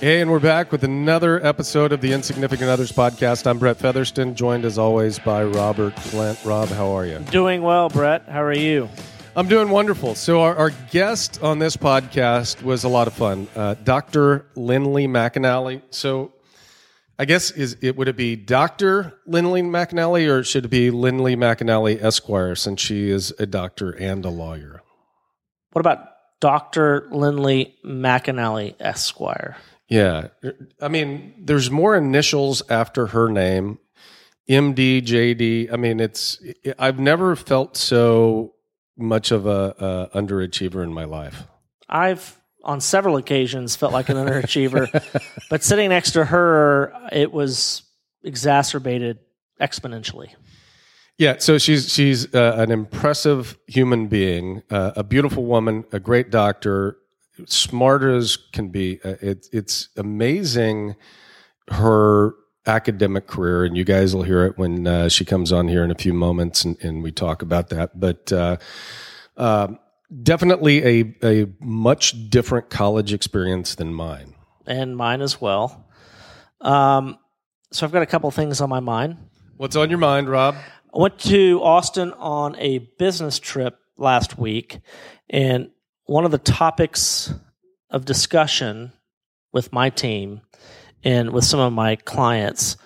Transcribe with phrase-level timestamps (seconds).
[0.00, 3.48] Hey, and we're back with another episode of the Insignificant Others podcast.
[3.48, 6.38] I'm Brett Featherston, joined as always by Robert Flint.
[6.44, 7.18] Rob, how are you?
[7.32, 8.28] Doing well, Brett.
[8.28, 8.88] How are you?
[9.34, 10.14] I'm doing wonderful.
[10.14, 14.46] So, our, our guest on this podcast was a lot of fun, uh, Dr.
[14.54, 15.82] Lindley McAnally.
[15.90, 16.32] So,
[17.18, 19.18] I guess is it would it be Dr.
[19.26, 24.24] Lindley McAnally or should it be Lindley McAnally Esquire since she is a doctor and
[24.24, 24.80] a lawyer?
[25.72, 26.06] What about
[26.38, 27.08] Dr.
[27.10, 29.56] Lindley McAnally Esquire?
[29.88, 30.28] Yeah.
[30.80, 33.78] I mean, there's more initials after her name.
[34.48, 35.72] MD, JD.
[35.72, 36.42] I mean, it's
[36.78, 38.54] I've never felt so
[38.96, 41.44] much of a, a underachiever in my life.
[41.88, 47.82] I've on several occasions felt like an underachiever, but sitting next to her, it was
[48.22, 49.18] exacerbated
[49.60, 50.34] exponentially.
[51.18, 56.30] Yeah, so she's she's uh, an impressive human being, uh, a beautiful woman, a great
[56.30, 56.96] doctor,
[57.46, 59.00] smart as can be.
[59.04, 60.96] Uh, it, it's amazing
[61.70, 62.34] her
[62.66, 65.90] academic career, and you guys will hear it when uh, she comes on here in
[65.90, 67.98] a few moments, and, and we talk about that.
[67.98, 68.56] But uh,
[69.36, 69.68] uh,
[70.22, 74.34] definitely a a much different college experience than mine,
[74.66, 75.86] and mine as well.
[76.60, 77.18] Um,
[77.72, 79.16] so I've got a couple things on my mind.
[79.56, 80.54] What's on your mind, Rob?
[80.94, 84.80] I went to Austin on a business trip last week,
[85.28, 85.70] and
[86.08, 87.32] one of the topics
[87.90, 88.92] of discussion
[89.52, 90.40] with my team
[91.04, 92.78] and with some of my clients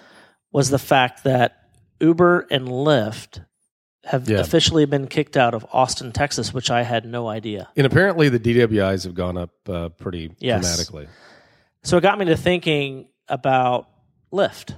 [0.53, 1.69] was the fact that
[2.01, 3.45] Uber and Lyft
[4.05, 4.39] have yeah.
[4.39, 7.69] officially been kicked out of Austin, Texas, which I had no idea.
[7.77, 10.61] And apparently the DWIs have gone up uh, pretty yes.
[10.61, 11.07] dramatically.
[11.85, 13.89] So it got me to thinking about
[14.33, 14.75] Lyft.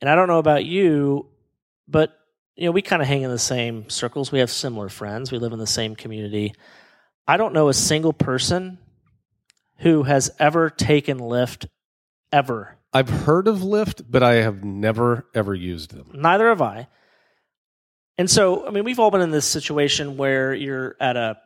[0.00, 1.28] And I don't know about you,
[1.86, 2.12] but
[2.56, 4.32] you know, we kind of hang in the same circles.
[4.32, 5.30] We have similar friends.
[5.30, 6.52] We live in the same community.
[7.28, 8.78] I don't know a single person
[9.78, 11.66] who has ever taken Lyft
[12.32, 12.78] ever.
[12.92, 16.10] I've heard of Lyft, but I have never ever used them.
[16.14, 16.88] Neither have I.
[18.18, 21.36] And so, I mean, we've all been in this situation where you're at a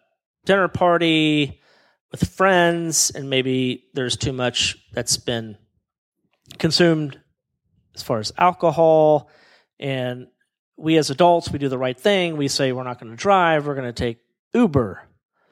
[0.45, 1.61] dinner party
[2.13, 5.57] with friends, and maybe there's too much that's been
[6.59, 7.19] consumed
[7.95, 9.29] as far as alcohol.
[9.79, 10.29] And
[10.77, 12.37] we as adults, we do the right thing.
[12.37, 14.19] We say we're not going to drive, we're going to take
[14.55, 15.03] Uber.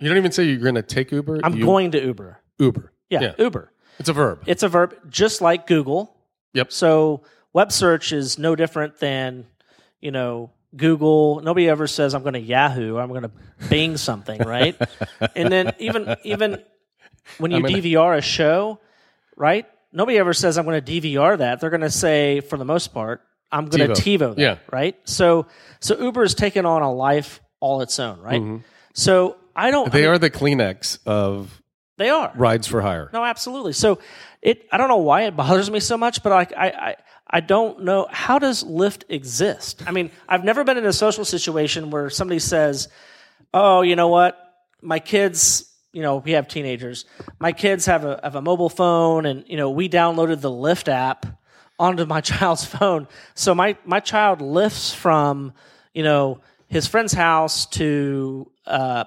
[0.01, 1.41] You don't even say you're going to take Uber.
[1.43, 2.41] I'm you, going to Uber.
[2.59, 2.93] Uber.
[3.11, 3.73] Yeah, yeah, Uber.
[3.99, 4.43] It's a verb.
[4.47, 6.15] It's a verb, just like Google.
[6.55, 6.73] Yep.
[6.73, 7.23] So
[7.53, 9.47] web search is no different than,
[10.01, 11.41] you know, Google.
[11.41, 12.99] Nobody ever says I'm going to Yahoo.
[12.99, 13.31] I'm going to
[13.69, 14.81] Bing something, right?
[15.37, 16.63] and then even even
[17.39, 18.79] when you DVR a show,
[19.37, 19.67] right?
[19.93, 21.61] Nobody ever says I'm going to DVR that.
[21.61, 24.59] They're going to say, for the most part, I'm going to TiVo that, yeah.
[24.71, 24.97] right?
[25.05, 25.47] So
[25.81, 28.41] so Uber has taken on a life all its own, right?
[28.41, 28.59] Mm-hmm.
[28.93, 29.93] So I don't.
[29.93, 31.61] They I mean, are the Kleenex of.
[31.97, 33.11] They are rides for hire.
[33.13, 33.73] No, absolutely.
[33.73, 33.99] So
[34.41, 34.67] it.
[34.71, 36.97] I don't know why it bothers me so much, but I, I, I,
[37.29, 39.83] I don't know how does Lyft exist.
[39.85, 42.89] I mean, I've never been in a social situation where somebody says,
[43.53, 44.39] "Oh, you know what,
[44.81, 47.07] my kids." You know, we have teenagers.
[47.41, 50.87] My kids have a have a mobile phone, and you know, we downloaded the Lyft
[50.87, 51.27] app
[51.81, 53.09] onto my child's phone.
[53.35, 55.53] So my my child lifts from
[55.95, 59.05] you know his friend's house to uh,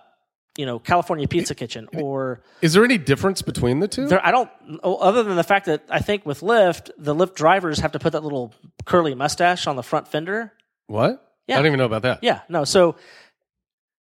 [0.57, 4.07] you know California Pizza Kitchen or is there any difference between the two?
[4.07, 4.49] There, I don't
[4.83, 8.13] other than the fact that I think with Lyft the Lyft drivers have to put
[8.13, 8.53] that little
[8.85, 10.53] curly mustache on the front fender.
[10.87, 11.25] What?
[11.47, 11.55] Yeah.
[11.55, 12.19] I don't even know about that.
[12.21, 12.63] Yeah, no.
[12.63, 12.95] So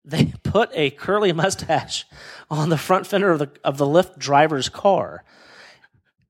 [0.05, 2.07] they put a curly mustache
[2.51, 5.25] on the front fender of the of the Lyft driver's car.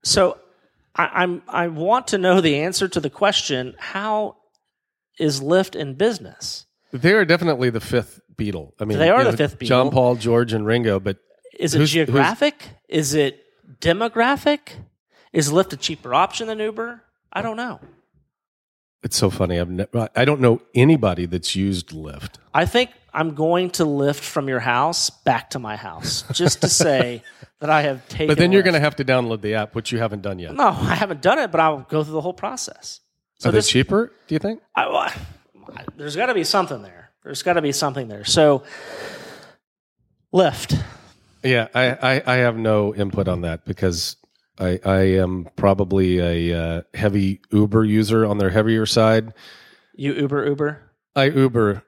[0.03, 0.37] So
[0.95, 4.37] I, I'm I want to know the answer to the question: How
[5.19, 6.65] is Lyft in business?
[6.93, 8.71] They are definitely the fifth Beatle.
[8.79, 9.67] I mean, they are the know, fifth Beatle.
[9.67, 10.99] John Paul, George, and Ringo.
[10.99, 11.17] But
[11.59, 12.69] is it geographic?
[12.87, 13.43] Is it
[13.81, 14.59] demographic?
[15.33, 17.01] Is Lyft a cheaper option than Uber?
[17.33, 17.79] I don't know.
[19.01, 19.59] It's so funny.
[19.59, 22.35] I've ne- I don't know anybody that's used Lyft.
[22.53, 26.69] I think I'm going to lift from your house back to my house just to
[26.69, 27.23] say
[27.59, 28.27] that I have taken.
[28.27, 30.53] But then you're going to have to download the app, which you haven't done yet.
[30.53, 33.01] No, I haven't done it, but I'll go through the whole process.
[33.39, 34.13] So Are this, they cheaper?
[34.27, 34.61] Do you think?
[34.75, 35.13] I, I,
[35.95, 37.11] there's got to be something there.
[37.23, 38.25] There's got to be something there.
[38.25, 38.63] So,
[40.33, 40.81] Lyft.
[41.43, 44.15] Yeah, I, I, I, have no input on that because
[44.57, 49.33] I, I am probably a uh, heavy Uber user on their heavier side.
[49.93, 50.81] You Uber Uber?
[51.15, 51.83] I Uber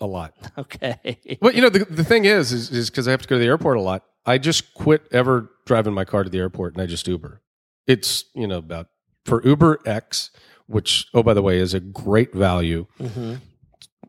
[0.00, 0.34] a lot.
[0.58, 1.18] Okay.
[1.40, 3.46] Well, you know, the, the thing is, is because I have to go to the
[3.46, 4.04] airport a lot.
[4.26, 7.40] I just quit ever driving my car to the airport and I just Uber.
[7.86, 8.88] It's, you know, about
[9.24, 10.30] for Uber X,
[10.72, 12.86] which, oh, by the way, is a great value.
[12.98, 13.34] Mm-hmm.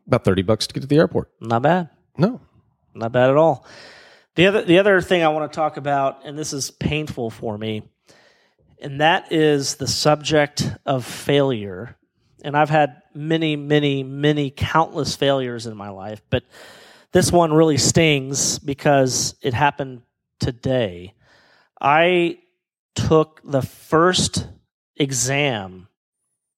[0.06, 1.30] About 30 bucks to get to the airport.
[1.40, 1.90] Not bad.
[2.16, 2.40] No.
[2.94, 3.66] Not bad at all.
[4.34, 7.56] The other, the other thing I want to talk about, and this is painful for
[7.56, 7.82] me,
[8.80, 11.96] and that is the subject of failure.
[12.42, 16.42] And I've had many, many, many countless failures in my life, but
[17.12, 20.02] this one really stings because it happened
[20.40, 21.14] today.
[21.80, 22.38] I
[22.94, 24.48] took the first
[24.96, 25.88] exam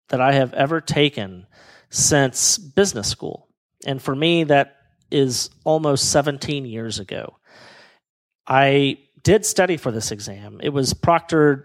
[0.09, 1.47] that I have ever taken
[1.91, 3.49] since business school.
[3.85, 4.77] And for me, that
[5.11, 7.37] is almost 17 years ago.
[8.47, 10.61] I did study for this exam.
[10.63, 11.65] It was proctored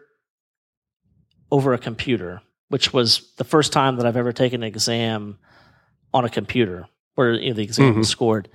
[1.51, 5.37] over a computer, which was the first time that I've ever taken an exam
[6.13, 7.99] on a computer where you know, the exam mm-hmm.
[7.99, 8.49] was scored.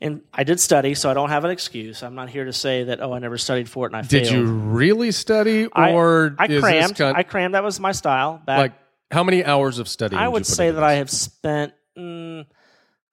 [0.00, 2.02] And I did study, so I don't have an excuse.
[2.02, 4.10] I'm not here to say that oh, I never studied for it and I did
[4.10, 4.24] failed.
[4.24, 6.96] Did you really study, or I, I crammed?
[6.96, 7.54] Kind of, I crammed.
[7.54, 8.42] That was my style.
[8.44, 8.72] Back, like
[9.10, 10.16] how many hours of study?
[10.16, 11.72] I would say that I have spent.
[11.96, 12.46] Mm,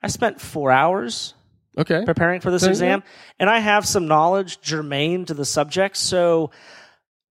[0.02, 1.34] I spent four hours.
[1.78, 2.04] Okay.
[2.04, 3.02] Preparing for this exam,
[3.40, 5.96] and I have some knowledge germane to the subject.
[5.96, 6.52] So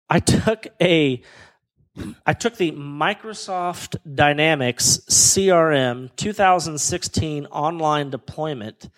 [0.08, 1.22] I took a
[2.24, 8.88] I took the Microsoft Dynamics CRM 2016 online deployment,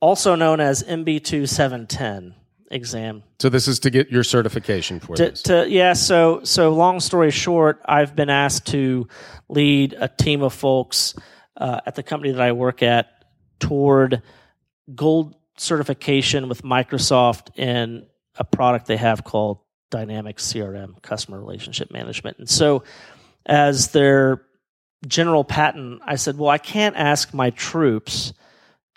[0.00, 2.37] also known as MB2 710
[2.70, 3.22] exam.
[3.40, 5.42] So this is to get your certification for to, this.
[5.42, 5.92] To, yeah.
[5.94, 9.08] So so long story short, I've been asked to
[9.48, 11.14] lead a team of folks
[11.56, 13.08] uh, at the company that I work at
[13.58, 14.22] toward
[14.94, 18.06] gold certification with Microsoft in
[18.36, 19.58] a product they have called
[19.90, 22.38] Dynamics CRM, Customer Relationship Management.
[22.38, 22.84] And so,
[23.46, 24.42] as their
[25.06, 28.32] general patent, I said, well, I can't ask my troops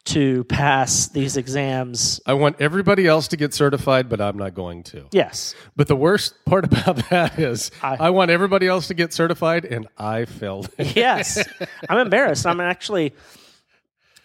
[0.04, 2.20] to pass these exams.
[2.26, 5.06] I want everybody else to get certified, but I'm not going to.
[5.12, 5.54] Yes.
[5.76, 9.66] But the worst part about that is I, I want everybody else to get certified,
[9.66, 10.70] and I failed.
[10.78, 11.44] yes.
[11.88, 12.46] I'm embarrassed.
[12.48, 13.14] I'm actually,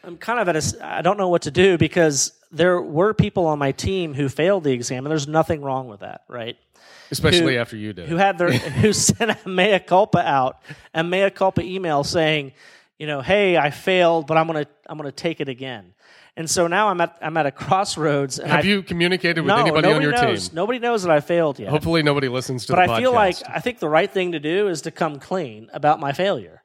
[0.02, 3.46] I'm kind of at a, I don't know what to do because there were people
[3.46, 6.56] on my team who failed the exam, and there's nothing wrong with that, right?
[7.11, 8.08] Especially who, after you did.
[8.08, 10.62] Who had their, who sent a mea culpa out,
[10.94, 12.52] a mea culpa email saying,
[12.98, 15.94] you know, hey, I failed, but I'm gonna I'm gonna take it again.
[16.37, 18.37] And so now I'm at I'm at a crossroads.
[18.37, 20.48] Have I, you communicated with no, anybody on your knows.
[20.48, 20.56] team?
[20.56, 21.70] Nobody knows that I failed yet.
[21.70, 22.72] Hopefully, nobody listens to.
[22.72, 22.98] But I podcast.
[22.98, 26.12] feel like I think the right thing to do is to come clean about my
[26.12, 26.62] failure.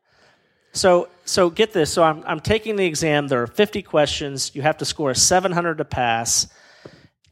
[0.73, 1.91] So so get this.
[1.91, 3.27] So I'm I'm taking the exam.
[3.27, 4.55] There are 50 questions.
[4.55, 6.47] You have to score a 700 to pass.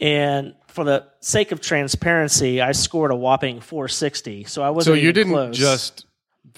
[0.02, 4.46] And for the sake of transparency, I scored a whopping 460.
[4.46, 4.96] So I wasn't.
[4.96, 5.58] So you didn't close.
[5.58, 6.06] just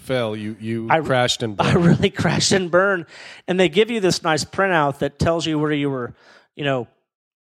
[0.01, 0.35] fell.
[0.35, 1.69] You you I, crashed and burned.
[1.69, 3.05] I really crashed and burned.
[3.47, 6.13] And they give you this nice printout that tells you where you were,
[6.55, 6.87] you know,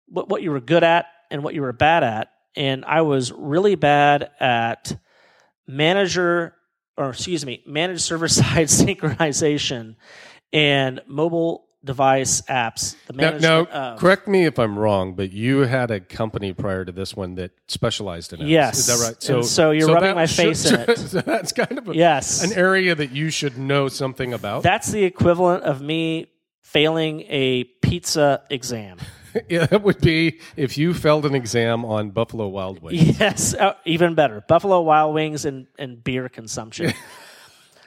[0.06, 2.30] what what you were good at and what you were bad at.
[2.56, 4.96] And I was really bad at
[5.66, 6.54] manager
[6.96, 9.96] or excuse me, managed server side synchronization
[10.52, 12.96] and mobile device apps.
[13.06, 16.84] The management now, now correct me if I'm wrong, but you had a company prior
[16.84, 18.48] to this one that specialized in apps.
[18.48, 19.22] Yes, is that right?
[19.22, 20.98] So, so you're so rubbing my face should, in it.
[21.14, 24.62] So that's kind of a, yes, an area that you should know something about.
[24.62, 26.28] That's the equivalent of me
[26.62, 28.98] failing a pizza exam.
[29.48, 33.18] yeah, that would be if you failed an exam on Buffalo Wild Wings.
[33.18, 34.42] Yes, uh, even better.
[34.46, 36.92] Buffalo Wild Wings and, and beer consumption.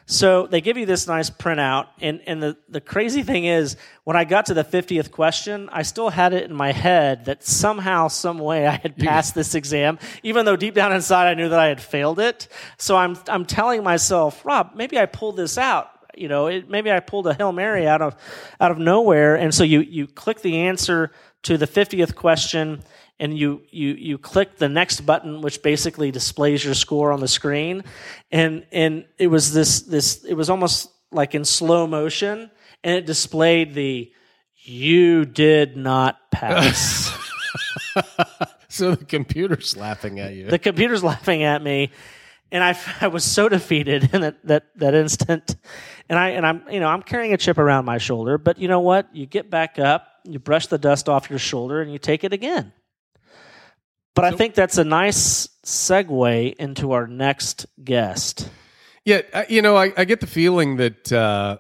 [0.10, 3.76] So they give you this nice printout, and, and the, the crazy thing is,
[4.06, 7.44] when I got to the 50th question, I still had it in my head that
[7.44, 11.50] somehow, some way, I had passed this exam, even though deep down inside I knew
[11.50, 12.48] that I had failed it.
[12.78, 15.92] So I'm, I'm telling myself, Rob, maybe I pulled this out.
[16.16, 18.16] You know, it, maybe I pulled a Hail Mary out of,
[18.62, 19.36] out of nowhere.
[19.36, 21.12] And so you, you click the answer
[21.44, 22.82] to the 50th question,
[23.20, 27.28] and you you you click the next button which basically displays your score on the
[27.28, 27.84] screen.
[28.32, 32.52] And and it was this this it was almost like in slow motion
[32.84, 34.12] and it displayed the
[34.64, 37.12] you did not pass.
[38.70, 40.50] So the computer's laughing at you.
[40.50, 41.90] The computer's laughing at me
[42.52, 45.56] and I, I was so defeated in that, that, that instant.
[46.10, 48.68] And I and I'm you know I'm carrying a chip around my shoulder but you
[48.68, 49.14] know what?
[49.16, 52.34] You get back up you brush the dust off your shoulder and you take it
[52.34, 52.72] again
[54.18, 58.50] but I think that's a nice segue into our next guest.
[59.06, 61.60] Yeah, you know, I, I get the feeling that uh,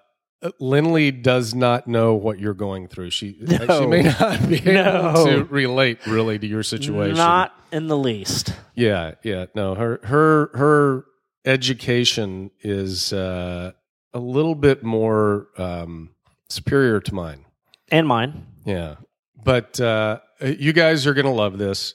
[0.59, 3.11] Lindley does not know what you're going through.
[3.11, 3.79] She no.
[3.79, 5.11] she may not be no.
[5.15, 7.15] able to relate really to your situation.
[7.15, 8.53] Not in the least.
[8.75, 9.45] Yeah, yeah.
[9.55, 11.05] No, her her her
[11.45, 13.71] education is uh,
[14.13, 16.09] a little bit more um,
[16.49, 17.45] superior to mine
[17.89, 18.47] and mine.
[18.65, 18.95] Yeah,
[19.43, 21.93] but uh, you guys are going to love this.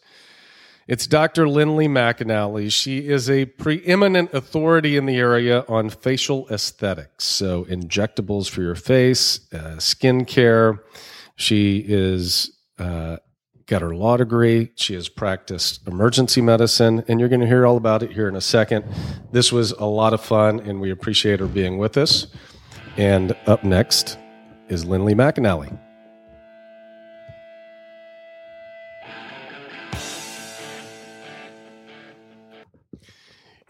[0.93, 1.49] It's Dr.
[1.49, 2.71] Lindley McAnally.
[2.71, 8.75] She is a preeminent authority in the area on facial aesthetics, so injectables for your
[8.75, 10.85] face, uh, skin care.
[11.35, 13.17] She is uh,
[13.65, 14.71] got her law degree.
[14.75, 18.37] She has practiced emergency medicine, and you're going to hear all about it here in
[18.37, 18.85] a second.
[19.33, 22.27] This was a lot of fun, and we appreciate her being with us.
[22.99, 24.19] And up next
[24.69, 25.82] is Lindley McAnally.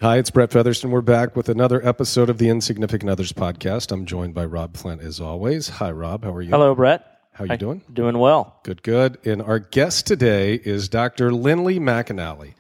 [0.03, 0.91] Hi, it's Brett Featherston.
[0.91, 3.93] We're back with another episode of the Insignificant Others podcast.
[3.93, 5.69] I'm joined by Rob Flint as always.
[5.69, 6.25] Hi, Rob.
[6.25, 6.51] How are you?
[6.51, 7.21] Hello, Brett.
[7.35, 7.83] How are you doing?
[7.93, 8.59] Doing well.
[8.65, 9.19] Good, good.
[9.25, 11.33] And our guest today is Dr.
[11.33, 12.55] Lindley McAnally.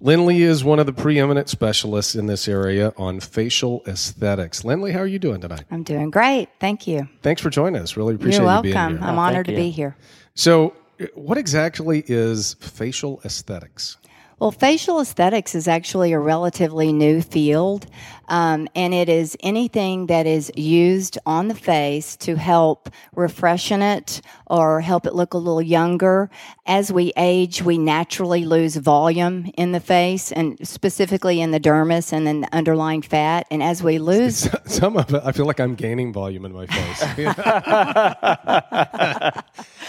[0.00, 4.62] Lindley is one of the preeminent specialists in this area on facial aesthetics.
[4.62, 5.64] Lindley, how are you doing tonight?
[5.70, 6.50] I'm doing great.
[6.60, 7.08] Thank you.
[7.22, 7.96] Thanks for joining us.
[7.96, 8.98] Really appreciate You're you being welcome.
[8.98, 9.06] here.
[9.08, 9.58] I'm Oh, honored to you.
[9.58, 9.96] be here.
[10.34, 10.74] So,
[11.14, 13.96] what exactly is facial aesthetics?
[14.40, 17.86] Well, facial aesthetics is actually a relatively new field,
[18.28, 24.20] um, and it is anything that is used on the face to help refreshen it
[24.46, 26.30] or help it look a little younger.
[26.66, 32.12] As we age, we naturally lose volume in the face, and specifically in the dermis
[32.12, 33.46] and then the underlying fat.
[33.50, 36.66] And as we lose Some of it, I feel like I'm gaining volume in my
[36.66, 37.02] face.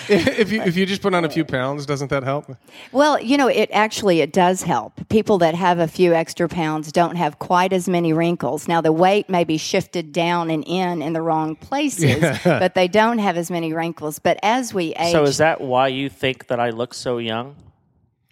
[0.10, 2.56] if you if you just put on a few pounds, doesn't that help?
[2.92, 4.94] Well, you know, it actually it does help.
[5.10, 8.29] People that have a few extra pounds don't have quite as many wrinkles.
[8.68, 12.88] Now the weight may be shifted down and in in the wrong places, but they
[12.88, 14.20] don't have as many wrinkles.
[14.20, 17.56] But as we age, So is that why you think that I look so young?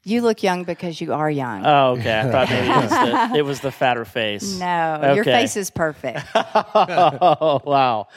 [0.03, 1.65] you look young because you are young.
[1.65, 2.19] Oh, okay.
[2.21, 4.57] I thought maybe it was the, it was the fatter face.
[4.57, 6.21] no, your face is perfect.
[6.35, 8.07] Oh, wow.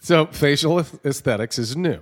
[0.00, 2.00] So, facial aesthetics is new.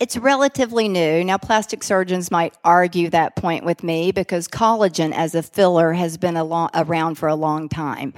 [0.00, 1.22] It's relatively new.
[1.22, 6.16] Now, plastic surgeons might argue that point with me because collagen as a filler has
[6.16, 8.12] been long, around for a long time.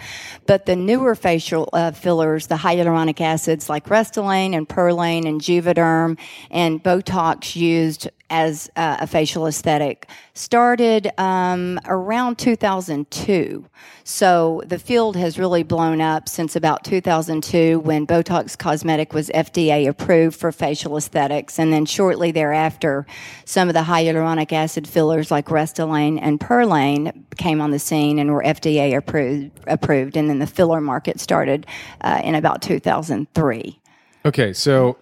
[0.46, 6.18] But the newer facial uh, fillers, the hyaluronic acids like Restylane and Perlane and Juvederm
[6.50, 13.64] and Botox used as uh, a facial aesthetic started um, around 2002.
[14.04, 19.88] So the field has really blown up since about 2002 when Botox Cosmetic was FDA
[19.88, 21.59] approved for facial aesthetics.
[21.59, 23.06] And then shortly thereafter,
[23.45, 28.33] some of the hyaluronic acid fillers like Restylane and Perlane came on the scene and
[28.33, 29.50] were FDA approved.
[29.66, 30.16] approved.
[30.16, 31.66] And then the filler market started
[32.00, 33.80] uh, in about 2003.
[34.25, 34.99] Okay, so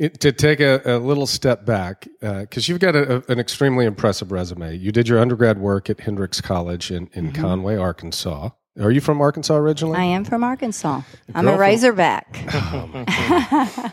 [0.00, 3.84] it, to take a, a little step back, because you've got a, a- an extremely
[3.84, 4.74] impressive resume.
[4.76, 8.50] You did your undergrad work at Hendrix College in, in Conway, Arkansas.
[8.80, 9.98] Are you from Arkansas originally?
[9.98, 11.02] I am from Arkansas.
[11.34, 12.36] I'm a from- Razorback.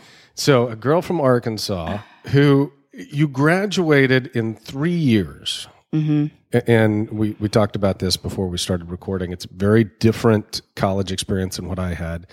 [0.34, 5.66] So, a girl from Arkansas who you graduated in three years.
[5.92, 6.26] Mm-hmm.
[6.70, 9.32] And we, we talked about this before we started recording.
[9.32, 12.28] It's a very different college experience than what I had,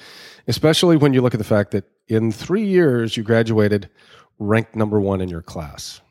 [0.47, 3.89] especially when you look at the fact that in three years you graduated
[4.39, 6.01] ranked number one in your class.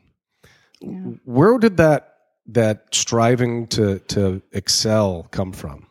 [1.25, 2.11] Where did that
[2.47, 5.87] that striving to to excel come from?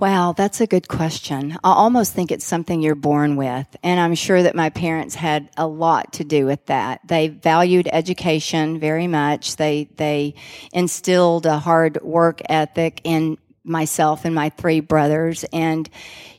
[0.00, 1.52] Wow, that's a good question.
[1.62, 3.66] I almost think it's something you're born with.
[3.82, 7.00] And I'm sure that my parents had a lot to do with that.
[7.06, 9.56] They valued education very much.
[9.56, 10.34] They, they
[10.72, 15.44] instilled a hard work ethic in myself and my three brothers.
[15.52, 15.88] And,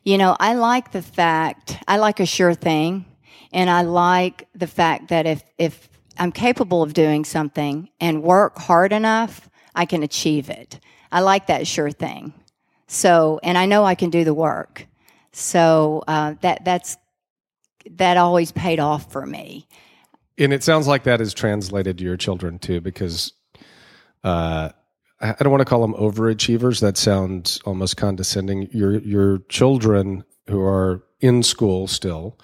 [0.03, 3.05] you know, I like the fact, I like a sure thing.
[3.51, 8.57] And I like the fact that if, if I'm capable of doing something and work
[8.57, 10.79] hard enough, I can achieve it.
[11.11, 12.33] I like that sure thing.
[12.87, 14.87] So, and I know I can do the work.
[15.31, 16.97] So uh, that that's
[17.91, 19.67] that always paid off for me.
[20.37, 23.33] And it sounds like that is translated to your children too, because
[24.23, 24.69] uh,
[25.23, 26.81] I don't want to call them overachievers.
[26.81, 28.69] That sounds almost condescending.
[28.71, 32.37] Your your children who are in school still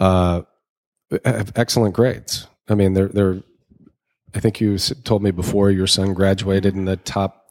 [0.00, 0.42] uh,
[1.24, 2.48] have excellent grades.
[2.68, 3.42] I mean, they're they're.
[4.34, 7.46] I think you told me before your son graduated in the top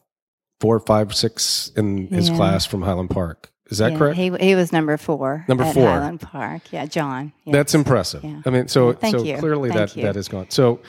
[0.59, 2.35] four, five, six in his Yeah.
[2.35, 3.51] class from Highland Park.
[3.71, 4.17] Is that Yeah, correct?
[4.17, 5.45] He he was number four.
[5.47, 5.87] Number four.
[5.89, 6.61] Highland Park.
[6.71, 7.33] Yeah, John.
[7.47, 8.23] That's impressive.
[8.45, 9.37] I mean, so Thank so you.
[9.37, 10.03] clearly Thank that you.
[10.03, 10.49] that is gone.
[10.49, 10.79] So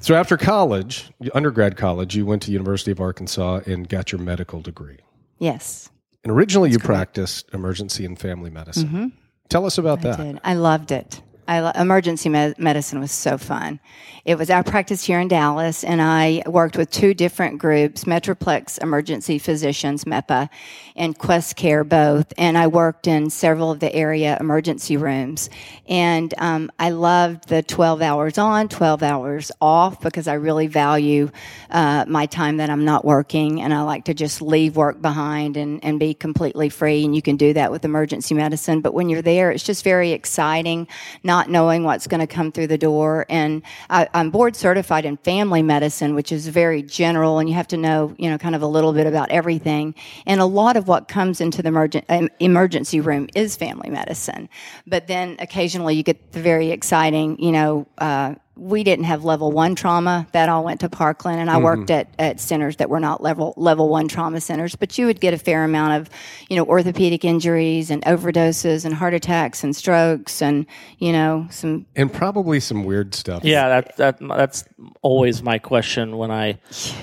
[0.00, 4.60] so after college, undergrad college, you went to University of Arkansas and got your medical
[4.60, 4.98] degree.
[5.38, 5.90] yes.
[6.22, 8.88] And originally, you practiced emergency and family medicine.
[8.88, 9.06] Mm-hmm.
[9.48, 10.18] Tell us about that.
[10.18, 10.38] did.
[10.44, 11.22] I loved it.
[11.50, 13.80] I emergency med- medicine was so fun.
[14.24, 18.80] It was our practice here in Dallas, and I worked with two different groups: Metroplex
[18.80, 20.48] Emergency Physicians (MEPA)
[20.94, 22.32] and Quest Care, both.
[22.38, 25.50] And I worked in several of the area emergency rooms.
[25.88, 31.30] And um, I loved the 12 hours on, 12 hours off because I really value
[31.70, 35.56] uh, my time that I'm not working, and I like to just leave work behind
[35.56, 37.04] and, and be completely free.
[37.04, 38.82] And you can do that with emergency medicine.
[38.82, 40.86] But when you're there, it's just very exciting,
[41.24, 43.24] not not knowing what's going to come through the door.
[43.30, 47.68] And I, I'm board certified in family medicine, which is very general, and you have
[47.68, 49.94] to know, you know, kind of a little bit about everything.
[50.26, 54.50] And a lot of what comes into the emergen- emergency room is family medicine.
[54.86, 59.50] But then occasionally you get the very exciting, you know, uh, we didn't have level
[59.50, 60.26] one trauma.
[60.32, 61.64] That all went to Parkland, and I mm-hmm.
[61.64, 64.76] worked at, at centers that were not level level one trauma centers.
[64.76, 66.10] But you would get a fair amount of,
[66.50, 70.66] you know, orthopedic injuries and overdoses and heart attacks and strokes and
[70.98, 73.44] you know some and probably some weird stuff.
[73.44, 74.64] Yeah, that that that's
[75.00, 76.58] always my question when I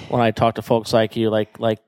[0.09, 1.79] when I talk to folks like you, like like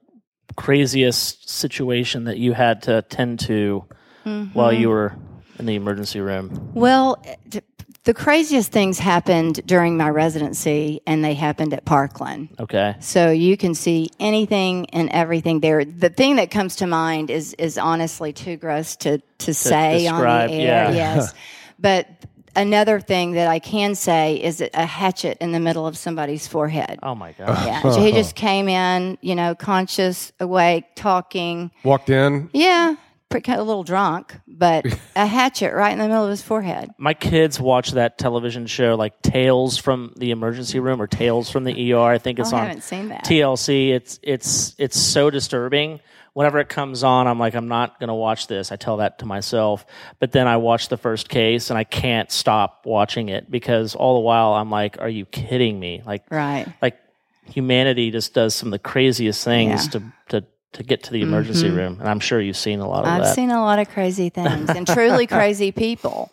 [0.56, 3.86] craziest situation that you had to attend to
[4.26, 4.52] mm-hmm.
[4.54, 5.16] while you were
[5.60, 6.72] in the emergency room.
[6.74, 7.62] Well, t-
[8.10, 12.50] the craziest things happened during my residency, and they happened at Parkland.
[12.60, 12.96] Okay.
[13.00, 15.86] So you can see anything and everything there.
[15.86, 20.22] The thing that comes to mind is is honestly too gross to to, say on
[20.22, 20.66] the air.
[20.66, 20.92] yeah.
[20.92, 21.36] Yes,
[21.80, 22.08] but
[22.56, 26.98] another thing that I can say is a hatchet in the middle of somebody's forehead.
[27.04, 27.64] Oh my god.
[27.64, 31.70] Yeah, so he just came in, you know, conscious, awake, talking.
[31.84, 32.50] Walked in.
[32.54, 32.96] Yeah,
[33.30, 36.42] pretty, kind of a little drunk, but a hatchet right in the middle of his
[36.42, 36.92] forehead.
[36.98, 41.64] My kids watch that television show like Tales from the Emergency Room or Tales from
[41.64, 42.00] the ER.
[42.00, 43.24] I think it's Oh, I on haven't seen that.
[43.26, 43.90] TLC.
[43.92, 46.00] It's it's it's so disturbing.
[46.34, 48.72] Whenever it comes on, I'm like, I'm not gonna watch this.
[48.72, 49.86] I tell that to myself.
[50.20, 54.14] But then I watch the first case and I can't stop watching it because all
[54.16, 56.02] the while I'm like, Are you kidding me?
[56.06, 56.68] Like Right.
[56.82, 56.98] like
[57.46, 59.92] humanity just does some of the craziest things Yeah.
[59.92, 61.98] To to to get to the emergency room.
[62.00, 63.36] And I'm sure you've seen a lot of I've that.
[63.36, 66.32] seen a lot of crazy things and truly crazy people.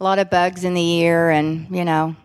[0.00, 2.16] A lot of bugs in the ear and, you know,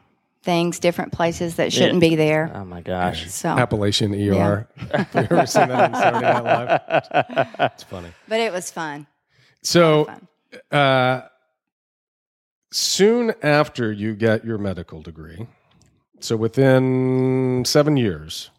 [0.44, 2.52] things, different places that shouldn't be there.
[2.56, 3.30] oh my gosh.
[3.32, 4.68] So, Appalachian ER.
[4.94, 7.48] Have you ever seen that on Saturday Night Live?
[7.74, 8.10] It's funny.
[8.28, 9.08] but it was fun.
[9.62, 10.28] So, Fun.
[10.80, 11.28] uh,
[12.72, 15.48] soon after you get your medical degree,
[16.20, 18.50] so within seven years,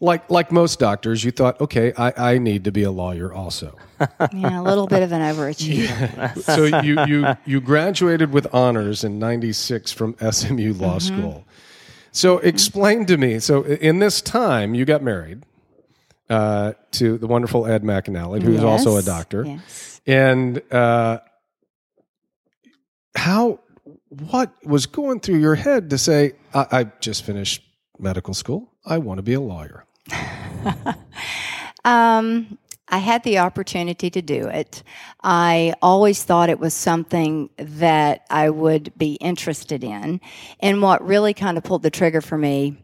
[0.00, 3.76] like like most doctors, you thought, okay, I, I need to be a lawyer also.
[4.32, 6.38] Yeah, a little bit of an overachiever.
[6.42, 11.18] so you you you graduated with honors in '96 from SMU Law Mm-hmm.
[11.18, 11.44] School.
[12.12, 13.38] So explain to me.
[13.40, 15.44] So in this time, you got married
[16.30, 20.00] uh, to the wonderful Ed McAnally, who's also a doctor, Yes.
[20.06, 21.18] and uh,
[23.16, 23.60] how
[24.08, 27.62] what was going through your head to say, I, I just finished
[27.98, 28.72] medical school.
[28.86, 29.84] I want to be a lawyer.
[31.84, 34.82] Um, I had the opportunity to do it.
[35.22, 40.20] I always thought it was something that I would be interested in.
[40.60, 42.76] And what really kind of pulled the trigger for me,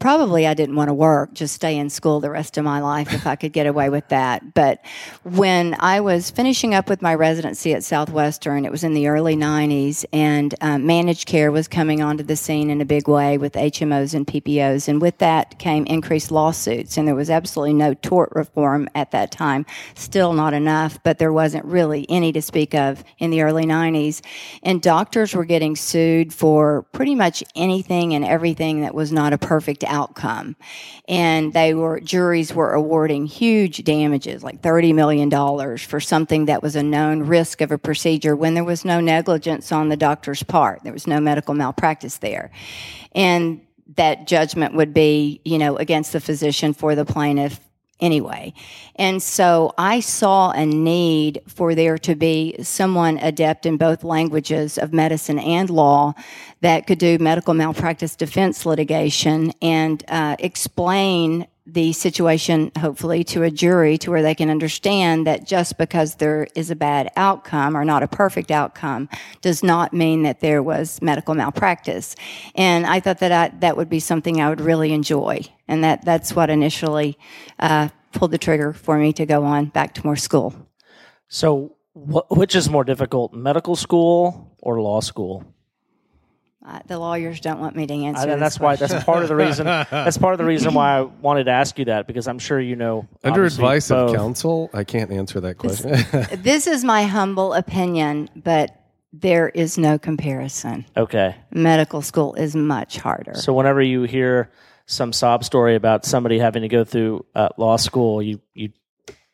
[0.00, 3.12] probably I didn't want to work, just stay in school the rest of my life
[3.12, 4.54] if I could get away with that.
[4.54, 4.80] But
[5.22, 9.36] when I was finishing up with my residency at Southwestern, it was in the early
[9.36, 13.52] 90s, and um, managed care was coming onto the scene in a big way with
[13.52, 14.88] HMOs and PPOs.
[14.88, 19.30] And with that came increased lawsuits, and there was absolutely no tort reform at that
[19.30, 19.66] time.
[19.94, 24.24] Still not enough, but there wasn't really any to speak of in the early 90s.
[24.62, 29.38] And doctors were getting sued for pretty much anything and everything that was not a
[29.38, 30.56] perfect outcome.
[31.08, 35.30] And they were, juries were awarding huge damages, like $30 million
[35.78, 39.72] for something that was a known risk of a procedure when there was no negligence
[39.72, 40.82] on the doctor's part.
[40.84, 42.50] There was no medical malpractice there.
[43.12, 43.60] And
[43.96, 47.60] that judgment would be, you know, against the physician for the plaintiff
[48.00, 48.52] anyway.
[48.96, 54.78] And so I saw a need for there to be someone adept in both languages
[54.78, 56.14] of medicine and law
[56.60, 63.50] that could do medical malpractice defense litigation and uh, explain the situation, hopefully, to a
[63.50, 67.84] jury to where they can understand that just because there is a bad outcome or
[67.84, 69.08] not a perfect outcome
[69.40, 72.16] does not mean that there was medical malpractice.
[72.54, 75.40] And I thought that I, that would be something I would really enjoy.
[75.68, 77.18] And that, that's what initially
[77.58, 80.54] uh, pulled the trigger for me to go on back to more school.
[81.28, 85.44] So, wh- which is more difficult, medical school or law school?
[86.64, 88.22] Uh, the lawyers don't want me to answer.
[88.28, 89.64] And this that's why that's part of the reason.
[89.90, 92.60] That's part of the reason why I wanted to ask you that because I'm sure
[92.60, 93.08] you know.
[93.24, 95.90] Under obviously, advice of counsel, I can't answer that question.
[96.42, 98.76] This is my humble opinion, but
[99.12, 100.84] there is no comparison.
[100.96, 103.34] Okay, Medical school is much harder.
[103.34, 104.50] so whenever you hear
[104.84, 108.68] some sob story about somebody having to go through uh, law school, you you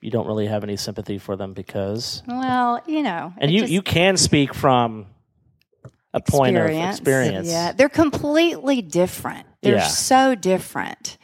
[0.01, 3.73] you don't really have any sympathy for them because, well, you know, and you just-
[3.73, 5.07] you can speak from
[6.16, 7.48] a point of experience.
[7.48, 9.46] Yeah, they're completely different.
[9.62, 9.87] They're Yeah.
[9.87, 11.18] so different.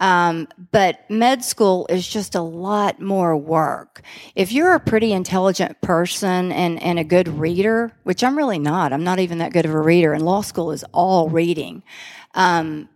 [0.00, 4.02] Um, but med school is just a lot more work.
[4.36, 8.92] If you're a pretty intelligent person and, and a good reader, which I'm really not,
[8.92, 11.82] I'm not even that good of a reader, and law school is all reading.
[12.34, 12.88] Um,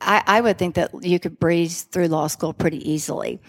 [0.00, 3.40] I, I would think that you could breeze through law school pretty easily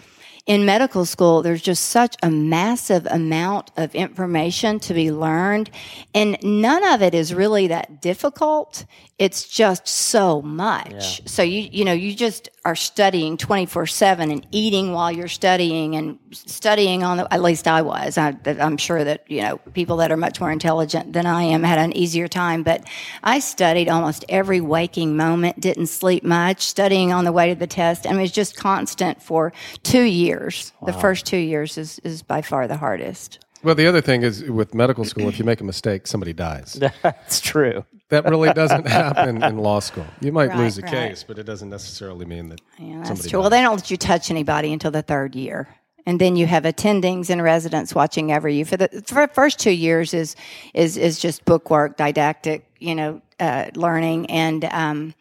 [0.46, 5.70] in medical school, there's just such a massive amount of information to be learned,
[6.14, 8.84] and none of it is really that difficult.
[9.18, 10.90] It's just so much.
[10.92, 11.26] Yeah.
[11.26, 15.96] So you you know you just are studying 24 seven and eating while you're studying
[15.96, 17.32] and studying on the.
[17.32, 18.18] At least I was.
[18.18, 21.62] I, I'm sure that you know people that are much more intelligent than I am
[21.62, 22.62] had an easier time.
[22.62, 22.86] But
[23.22, 25.60] I studied almost every waking moment.
[25.60, 26.62] Didn't sleep much.
[26.62, 28.06] Studying on the way to the test.
[28.06, 30.72] I mean, it was just constant for two years.
[30.80, 30.92] Wow.
[30.92, 33.38] The first two years is is by far the hardest.
[33.62, 36.72] Well, the other thing is with medical school, if you make a mistake, somebody dies.
[37.02, 37.84] That's true.
[38.08, 40.06] That really doesn't happen in law school.
[40.20, 40.90] You might right, lose a right.
[40.90, 42.60] case, but it doesn't necessarily mean that.
[42.78, 43.38] Yeah, that's true.
[43.38, 43.40] Dies.
[43.40, 45.68] Well, they don't let you touch anybody until the third year.
[46.06, 49.70] And then you have attendings and residents watching over you for the, for first two
[49.70, 50.34] years is
[50.74, 55.14] is is just bookwork, didactic, you know, uh, learning, and um,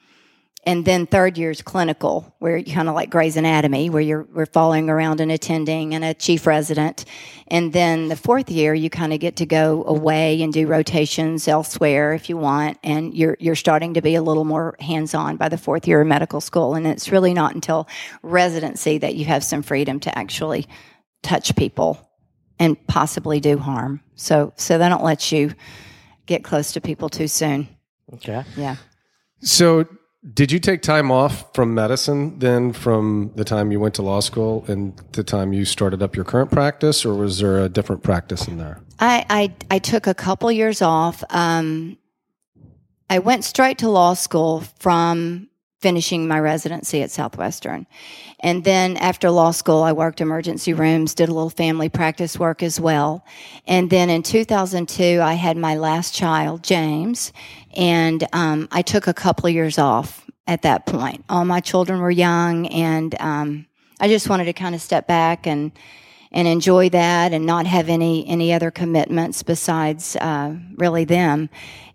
[0.64, 4.28] and then third year is clinical, where you kind of like Grey's Anatomy, where you're
[4.34, 7.06] we're following around and attending and a chief resident.
[7.48, 11.48] And then the fourth year, you kind of get to go away and do rotations
[11.48, 15.38] elsewhere if you want, and you're you're starting to be a little more hands on
[15.38, 16.76] by the fourth year of medical school.
[16.76, 17.88] And it's really not until
[18.22, 20.68] residency that you have some freedom to actually
[21.24, 22.10] touch people
[22.60, 24.02] and possibly do harm.
[24.16, 25.54] So so they don't let you
[26.26, 27.70] get close to people too soon.
[28.14, 28.44] Okay.
[28.58, 28.76] Yeah.
[29.42, 29.88] So
[30.34, 34.20] did you take time off from medicine then from the time you went to law
[34.20, 38.04] school and the time you started up your current practice, or was there a different
[38.04, 38.82] practice in there?
[39.00, 41.24] I, I, I took a couple years off.
[41.30, 41.98] Um,
[43.10, 47.88] I went straight to law school from finishing my residency at Southwestern.
[48.42, 52.64] And then after law school, I worked emergency rooms, did a little family practice work
[52.64, 53.26] as well.
[53.68, 57.34] And then in 2002, I had my last child, James,
[57.76, 61.26] and um, I took a couple of years off at that point.
[61.30, 63.68] All my children were young, and um,
[64.00, 65.72] I just wanted to kind of step back and
[66.32, 71.50] and enjoy that, and not have any any other commitments besides uh, really them.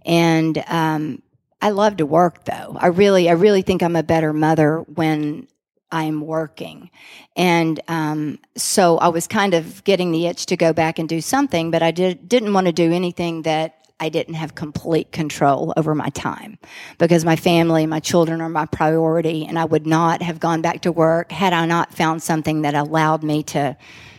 [0.04, 1.22] And um,
[1.62, 2.76] I love to work, though.
[2.78, 5.48] I really, I really think I'm a better mother when
[5.94, 6.90] I'm working.
[7.37, 11.20] And um, so I was kind of getting the itch to go back and do
[11.20, 15.72] something, but I did, didn't want to do anything that I didn't have complete control
[15.76, 16.59] over my time
[16.98, 20.83] because my family, my children are my priority, and I would not have gone back
[20.83, 23.76] to work had I not found something that allowed me to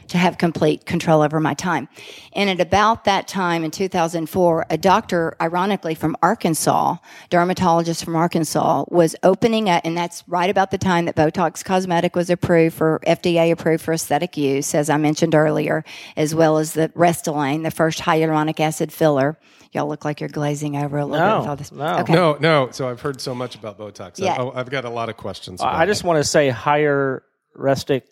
[0.10, 1.88] to have complete control over my time.
[2.34, 6.98] And at about that time in 2004, a doctor, ironically from Arkansas,
[7.30, 12.15] dermatologist from Arkansas, was opening up, and that's right about the time that Botox Cosmetic
[12.15, 15.84] was approved for FDA approved for aesthetic use, as I mentioned earlier,
[16.15, 19.38] as well as the Restylane, the first hyaluronic acid filler.
[19.72, 21.72] Y'all look like you're glazing over a little no, bit with all this.
[21.72, 22.13] No, okay.
[22.13, 22.70] no, no.
[22.72, 24.20] So I've heard so much about Botox.
[24.20, 24.38] Yeah.
[24.39, 25.62] Oh, I, have got a lot of questions.
[25.62, 27.24] I just want to say higher
[27.58, 28.04] restic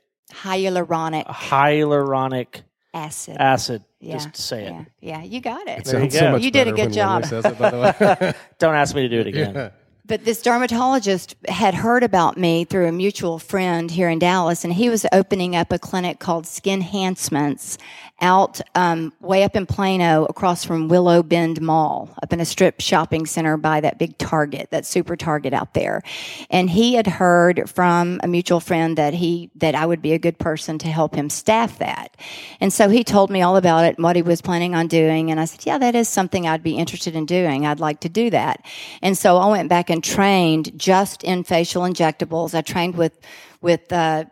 [0.42, 3.38] hyaluronic hyaluronic acid.
[3.40, 3.84] Acid.
[4.00, 4.18] Yeah.
[4.18, 4.72] Just say it.
[4.72, 4.86] Yeah.
[5.20, 5.80] yeah, you got it.
[5.80, 7.24] it sounds so much you did a good job.
[7.26, 9.56] It, Don't ask me to do it again.
[9.56, 9.70] Yeah.
[10.06, 14.74] But this dermatologist had heard about me through a mutual friend here in Dallas, and
[14.74, 17.78] he was opening up a clinic called Skin Enhancements
[18.24, 22.80] out um, way up in Plano, across from Willow Bend Mall, up in a strip
[22.80, 26.02] shopping center by that big Target, that super Target out there.
[26.50, 30.20] And he had heard from a mutual friend that he that I would be a
[30.20, 32.16] good person to help him staff that.
[32.62, 35.30] And so he told me all about it and what he was planning on doing.
[35.30, 37.66] And I said, "Yeah, that is something I'd be interested in doing.
[37.66, 38.66] I'd like to do that."
[39.02, 42.56] And so I went back and trained just in facial injectables.
[42.56, 43.20] I trained with
[43.62, 44.26] with uh,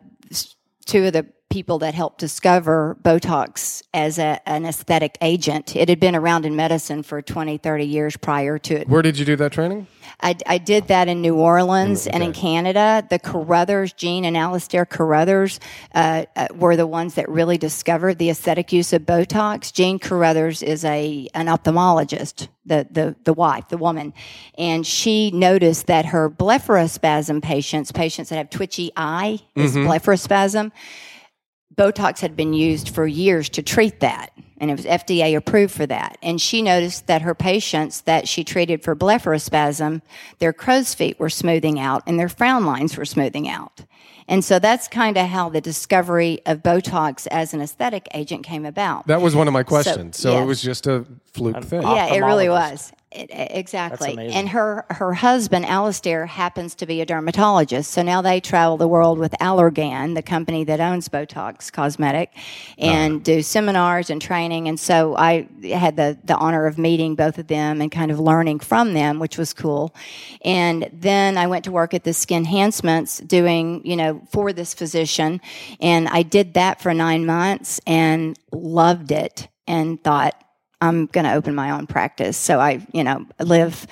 [0.85, 5.75] two of the people that helped discover Botox as a, an aesthetic agent.
[5.75, 8.89] It had been around in medicine for 20, 30 years prior to it.
[8.89, 9.85] Where did you do that training?
[10.21, 12.13] I, I did that in New Orleans okay.
[12.13, 13.05] and in Canada.
[13.09, 15.59] The Carruthers, Jean and Alastair Carruthers,
[15.93, 19.73] uh, uh, were the ones that really discovered the aesthetic use of Botox.
[19.73, 24.13] Jean Carruthers is a an ophthalmologist, the the the wife, the woman,
[24.57, 29.89] and she noticed that her blepharospasm patients, patients that have twitchy eye, is mm-hmm.
[29.89, 30.71] blepharospasm
[31.81, 35.87] Botox had been used for years to treat that, and it was FDA approved for
[35.87, 36.15] that.
[36.21, 40.03] And she noticed that her patients that she treated for blepharospasm,
[40.37, 43.83] their crow's feet were smoothing out and their frown lines were smoothing out.
[44.27, 48.63] And so that's kind of how the discovery of Botox as an aesthetic agent came
[48.63, 49.07] about.
[49.07, 50.19] That was one of my questions.
[50.19, 50.43] So, yeah.
[50.43, 51.81] it was just a fluke thing.
[51.81, 52.93] yeah, it really was.
[53.13, 54.29] Exactly.
[54.29, 57.91] And her her husband Alastair happens to be a dermatologist.
[57.91, 62.39] So now they travel the world with Allergan, the company that owns Botox Cosmetic, oh,
[62.77, 64.69] and do seminars and training.
[64.69, 68.19] And so I had the the honor of meeting both of them and kind of
[68.19, 69.93] learning from them, which was cool.
[70.45, 74.73] And then I went to work at the Skin Enhancements doing, you know, for this
[74.73, 75.41] physician,
[75.81, 80.41] and I did that for 9 months and loved it and thought
[80.81, 82.35] I'm going to open my own practice.
[82.37, 83.85] So I, you know, live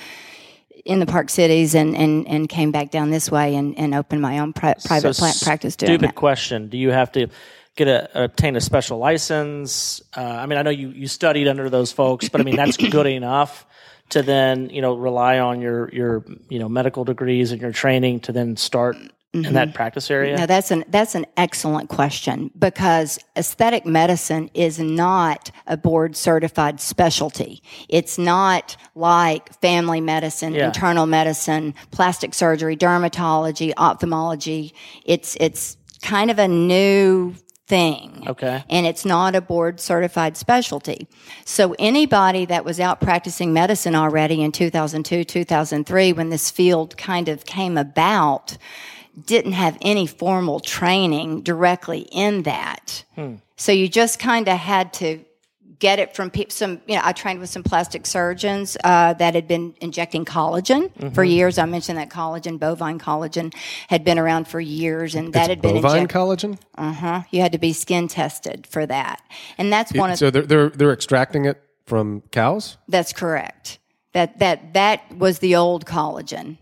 [0.85, 4.21] in the Park Cities and, and, and came back down this way and, and opened
[4.21, 6.67] my own pri- private So plant practice Stupid question.
[6.69, 7.27] Do you have to
[7.75, 10.01] get a obtain a special license?
[10.17, 12.77] Uh, I mean, I know you you studied under those folks, but I mean that's
[12.77, 13.65] good enough
[14.09, 18.21] to then you know rely on your your you know medical degrees and your training
[18.21, 18.97] to then start
[19.33, 19.53] in Mm-hmm.
[19.53, 20.35] that practice area.
[20.35, 26.79] Now that's an that's an excellent question because aesthetic medicine is not a board certified
[26.81, 27.61] specialty.
[27.89, 30.65] It's not like family medicine, Yeah.
[30.67, 34.73] internal medicine, plastic surgery, dermatology, ophthalmology.
[35.05, 37.35] It's it's kind of a new
[37.67, 38.23] thing.
[38.25, 38.63] Okay.
[38.67, 41.07] And it's not a board certified specialty.
[41.45, 47.29] So anybody that was out practicing medicine already in 2002, 2003 when this field kind
[47.29, 48.57] of came about
[49.25, 53.03] didn't have any formal training directly in that.
[53.57, 55.25] So you just kind of had to
[55.79, 56.51] get it from people.
[56.51, 61.13] Some, you know, I trained with some plastic surgeons uh, that had been injecting collagen
[61.13, 61.57] for years.
[61.57, 63.53] I mentioned that collagen, bovine collagen,
[63.87, 66.17] had been around for years, and that had been Bovine injected.
[66.17, 66.59] collagen?
[66.77, 67.21] Uh huh.
[67.31, 69.21] You had to be skin tested for that,
[69.57, 72.77] and that's one of So they're, they're, they're extracting it from cows?
[72.87, 73.79] that's correct.
[74.13, 76.57] That that that was the old collagen.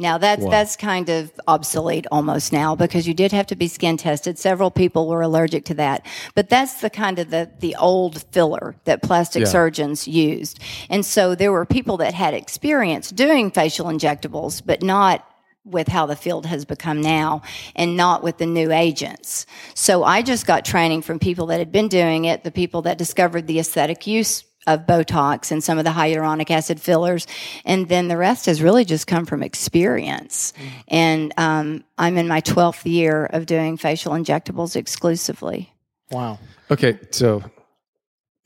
[0.00, 3.98] Now that's that's kind of obsolete almost now because you did have to be skin
[3.98, 4.38] tested.
[4.38, 8.74] Several people were allergic to that, but that's the kind of the the old filler
[8.84, 9.48] that plastic Yeah.
[9.48, 10.58] surgeons used.
[10.88, 15.26] And so there were people that had experience doing facial injectables, but not
[15.66, 17.42] with how the field has become now
[17.76, 19.44] and not with the new agents.
[19.74, 22.96] So I just got training from people that had been doing it, the people that
[22.96, 27.26] discovered the aesthetic use of Botox and some of the hyaluronic acid fillers.
[27.64, 30.52] And then the rest has really just come from experience.
[30.88, 35.72] And um, I'm in my 12th year of doing facial injectables exclusively.
[36.10, 36.38] Wow.
[36.70, 37.42] Okay, so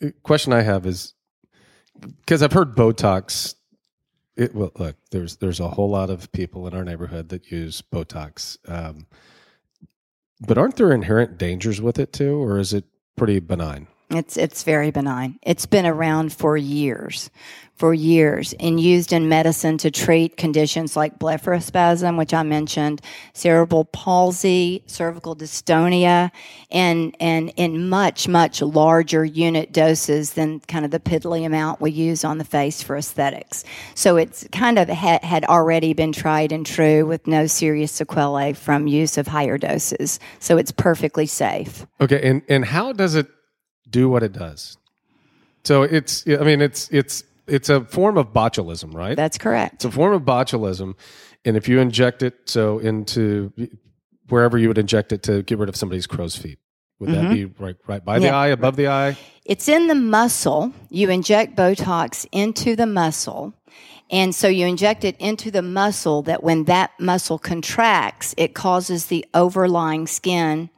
[0.01, 1.15] the question I have is
[2.21, 3.55] because I've heard Botox.
[4.37, 7.83] It, well, look, there's there's a whole lot of people in our neighborhood that use
[7.83, 9.07] Botox, um,
[10.41, 12.85] but aren't there inherent dangers with it too, or is it
[13.17, 13.87] pretty benign?
[14.15, 15.39] It's it's very benign.
[15.43, 17.31] It's been around for years,
[17.75, 23.01] for years, and used in medicine to treat conditions like blepharospasm, which I mentioned,
[23.33, 26.31] cerebral palsy, cervical dystonia,
[26.71, 31.91] and and in much much larger unit doses than kind of the piddly amount we
[31.91, 33.65] use on the face for aesthetics.
[33.95, 38.53] So it's kind of had, had already been tried and true with no serious sequelae
[38.53, 40.21] from use of higher doses.
[40.39, 41.87] So it's perfectly safe.
[42.01, 43.29] Okay, and and how does it
[43.95, 44.77] do what it does?
[45.63, 49.17] So it's I mean it's it's it's a form of botulism, right?
[49.17, 49.77] That's correct.
[49.77, 50.95] It's a form of botulism,
[51.45, 53.53] and if you inject it so into
[54.29, 56.59] wherever you would inject it to get rid of somebody's crow's feet,
[56.99, 57.63] would that be mm-hmm.
[57.63, 59.17] right right by the eye, above the eye?
[59.45, 60.73] It's in the muscle.
[60.91, 63.55] You inject Botox into the muscle.
[64.11, 69.07] And so you inject it into the muscle that when that muscle contracts, it causes
[69.07, 70.69] the overlying skin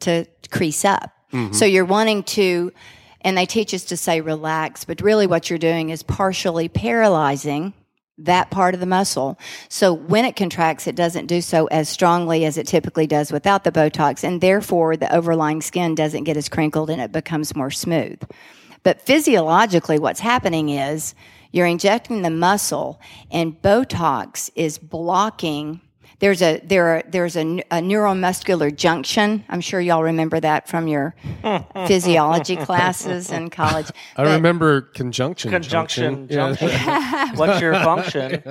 [0.00, 1.10] to crease up.
[1.32, 1.52] Mm-hmm.
[1.52, 2.72] So you're wanting to,
[3.20, 7.72] and they teach us to say relax, but really what you're doing is partially paralyzing
[8.18, 9.38] that part of the muscle.
[9.68, 13.64] So when it contracts, it doesn't do so as strongly as it typically does without
[13.64, 17.70] the Botox, and therefore the overlying skin doesn't get as crinkled and it becomes more
[17.70, 18.20] smooth.
[18.82, 21.14] But physiologically, what's happening is
[21.52, 25.80] you're injecting the muscle, and Botox is blocking.
[26.20, 29.42] There's a there are, there's a, n- a neuromuscular junction.
[29.48, 31.14] I'm sure y'all remember that from your
[31.86, 33.90] physiology classes in college.
[34.16, 35.50] I remember conjunction.
[35.50, 36.28] Conjunction.
[36.28, 36.68] junction.
[36.68, 37.34] Yeah.
[37.36, 38.42] What's your function?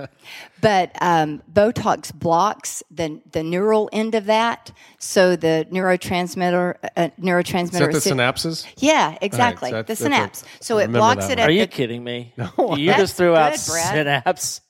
[0.62, 7.65] But um, Botox blocks the the neural end of that, so the neurotransmitter uh, neurotransmitter.
[7.65, 8.65] Is that the si- synapses?
[8.77, 9.69] Yeah, exactly.
[9.71, 10.43] that's- the that's a- synapse.
[10.60, 12.34] so it blocks it at Are you the, kidding me?
[12.36, 13.93] No, you just threw out Brad.
[13.93, 14.62] synapse.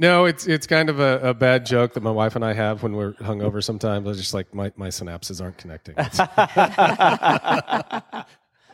[0.00, 2.82] No, it's it's kind of a, a bad joke that my wife and I have
[2.82, 3.62] when we're hungover.
[3.62, 5.94] Sometimes I just like my, my synapses aren't connecting.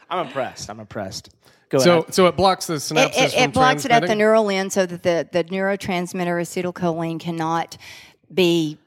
[0.08, 0.70] I'm impressed.
[0.70, 1.30] I'm impressed.
[1.68, 2.14] Go so ahead.
[2.14, 3.24] so it blocks the it, synapses.
[3.24, 7.18] it, from it blocks it at the neural end so that the, the neurotransmitter acetylcholine
[7.18, 7.76] cannot
[8.32, 8.78] be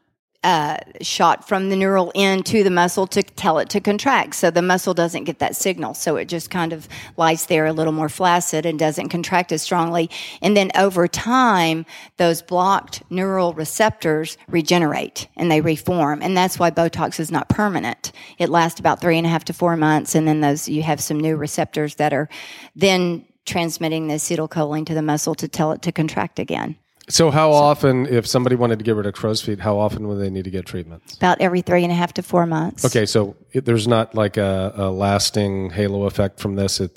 [0.43, 4.35] uh, shot from the neural end to the muscle to tell it to contract.
[4.35, 5.93] So the muscle doesn't get that signal.
[5.93, 9.61] So it just kind of lies there a little more flaccid and doesn't contract as
[9.61, 10.09] strongly.
[10.41, 16.21] And then over time, those blocked neural receptors regenerate and they reform.
[16.21, 18.13] And that's why Botox is not permanent.
[18.37, 20.15] It lasts about three and a half to four months.
[20.15, 22.29] And then those, you have some new receptors that are
[22.77, 26.77] then transmitting the acetylcholine to the muscle to tell it to contract again.
[27.09, 30.19] So, how often, if somebody wanted to get rid of crow's feet, how often would
[30.19, 31.15] they need to get treatments?
[31.15, 32.85] About every three and a half to four months.
[32.85, 36.79] Okay, so it, there's not like a, a, lasting halo effect from this.
[36.79, 36.91] If,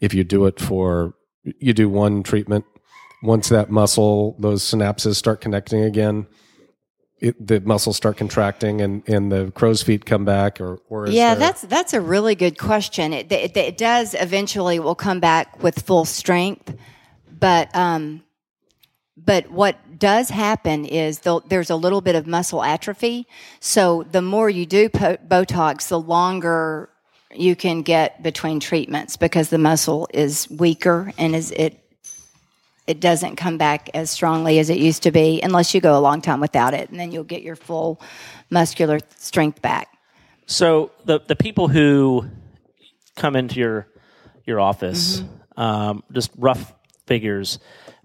[0.00, 2.66] if you do it for, you do one treatment,
[3.22, 6.26] once that muscle, those synapses start connecting again,
[7.20, 11.34] it, the muscles start contracting and, and the crow's feet come back or, or yeah
[11.34, 11.48] there...
[11.48, 15.82] that's that's a really good question it, it, it, does eventually will come back with
[15.82, 16.76] full strength
[17.40, 18.22] but um,
[19.24, 23.26] but what does happen is there's a little bit of muscle atrophy.
[23.60, 26.88] So the more you do Botox, the longer
[27.34, 31.78] you can get between treatments because the muscle is weaker and is it
[32.86, 36.00] it doesn't come back as strongly as it used to be unless you go a
[36.00, 38.00] long time without it and then you'll get your full
[38.48, 39.88] muscular strength back.
[40.46, 42.24] So the the people who
[43.14, 43.88] come into your
[44.46, 45.60] your office, mm-hmm.
[45.60, 46.72] um, just rough
[47.06, 47.58] figures,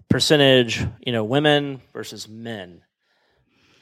[0.08, 2.82] percentage, you know, women versus men?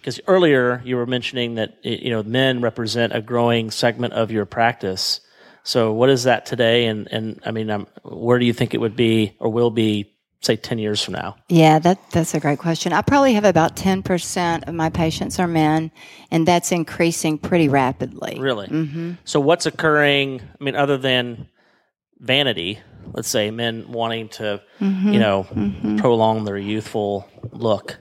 [0.00, 4.44] Because earlier you were mentioning that you know men represent a growing segment of your
[4.44, 5.20] practice.
[5.62, 6.86] So what is that today?
[6.86, 10.12] And and I mean, um, where do you think it would be or will be,
[10.40, 11.36] say, ten years from now?
[11.48, 12.92] Yeah, that that's a great question.
[12.92, 15.92] I probably have about ten percent of my patients are men,
[16.32, 18.38] and that's increasing pretty rapidly.
[18.40, 18.66] Really?
[18.66, 19.12] Mm-hmm.
[19.24, 20.40] So what's occurring?
[20.40, 21.46] I mean, other than
[22.18, 22.80] vanity,
[23.12, 25.12] let's say men wanting to, mm-hmm.
[25.12, 25.98] you know, mm-hmm.
[25.98, 27.98] prolong their youthful look,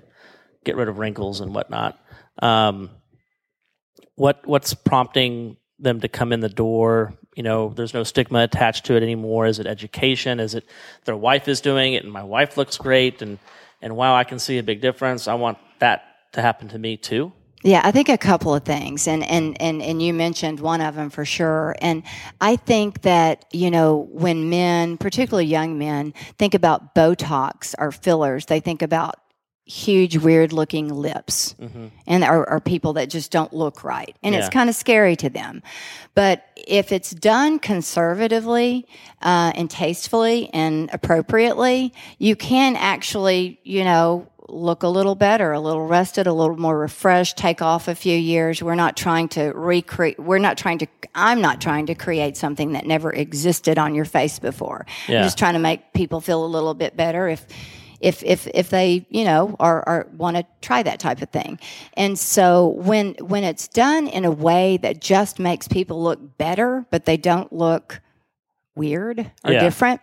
[0.64, 2.00] get rid of wrinkles and whatnot.
[2.42, 2.90] Um,
[4.16, 7.14] what what's prompting them to come in the door?
[7.36, 9.46] You know, there's no stigma attached to it anymore.
[9.46, 10.40] Is it education?
[10.40, 10.66] Is it
[11.06, 13.40] their wife is doing it and my wife looks great and
[13.82, 15.28] and wow, I can see a big difference.
[15.28, 17.34] I want that to happen to me too.
[17.64, 20.96] Yeah, I think a couple of things, and and and and you mentioned one of
[20.96, 21.76] them for sure.
[21.80, 22.04] And
[22.40, 28.48] I think that you know when men, particularly young men, think about Botox or fillers,
[28.48, 29.16] they think about
[29.66, 31.88] huge, weird looking lips, mm-hmm.
[32.08, 34.40] and are, are, people that just don't look right, and yeah.
[34.40, 35.62] it's kind of scary to them.
[36.16, 38.88] But if it's done conservatively
[39.22, 45.60] uh, and tastefully and appropriately, you can actually, you know, look a little better, a
[45.60, 48.62] little rested, a little more refreshed, take off a few years.
[48.62, 52.74] We're not trying to recreate, we're not trying to, I'm not trying to create something
[52.74, 54.86] that never existed on your face before.
[55.08, 55.20] Yeah.
[55.20, 57.46] I'm just trying to make people feel a little bit better if,
[58.02, 61.60] if if if they you know are, are want to try that type of thing
[61.94, 66.84] and so when when it's done in a way that just makes people look better
[66.90, 68.02] but they don't look
[68.76, 69.60] weird or yeah.
[69.60, 70.02] different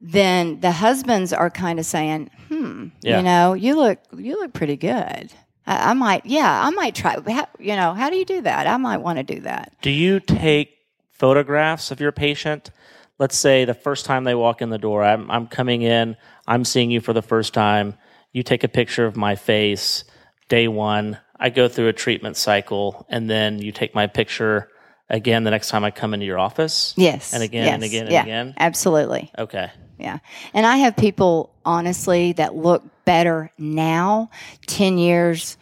[0.00, 3.18] then the husbands are kind of saying, "Hmm, yeah.
[3.18, 5.32] you know, you look you look pretty good.
[5.66, 7.16] I, I might, yeah, I might try.
[7.26, 8.66] How, you know, how do you do that?
[8.66, 10.70] I might want to do that." Do you take
[11.10, 12.70] photographs of your patient?
[13.18, 16.64] Let's say the first time they walk in the door, I'm, I'm coming in, I'm
[16.64, 17.94] seeing you for the first time.
[18.32, 20.04] You take a picture of my face,
[20.48, 21.18] day one.
[21.40, 24.70] I go through a treatment cycle, and then you take my picture
[25.10, 26.94] again the next time I come into your office?
[26.96, 27.32] Yes.
[27.34, 27.74] And again yes.
[27.74, 28.54] and again and yeah, again?
[28.56, 29.30] Absolutely.
[29.38, 29.70] Okay.
[29.98, 30.18] Yeah.
[30.54, 34.30] And I have people, honestly, that look better now,
[34.66, 35.56] 10 years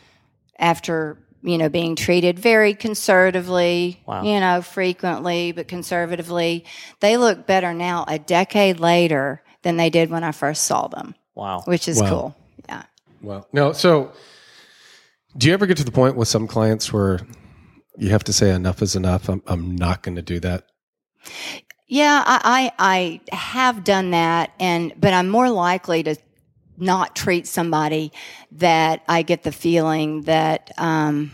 [0.59, 4.22] after, you know, being treated very conservatively, wow.
[4.22, 6.64] you know, frequently, but conservatively.
[7.00, 11.14] They look better now a decade later than they did when I first saw them.
[11.35, 11.62] Wow.
[11.64, 12.09] Which is wow.
[12.09, 12.37] cool.
[12.68, 12.82] Yeah.
[13.22, 14.12] Well, no, so
[15.37, 17.20] do you ever get to the point with some clients where
[17.98, 19.28] you have to say enough is enough?
[19.28, 20.64] I'm, I'm not going to do that?
[21.88, 26.16] Yeah, I, I, I have done that, and but I'm more likely to
[26.78, 28.12] not treat somebody
[28.52, 31.30] that I get the feeling that um,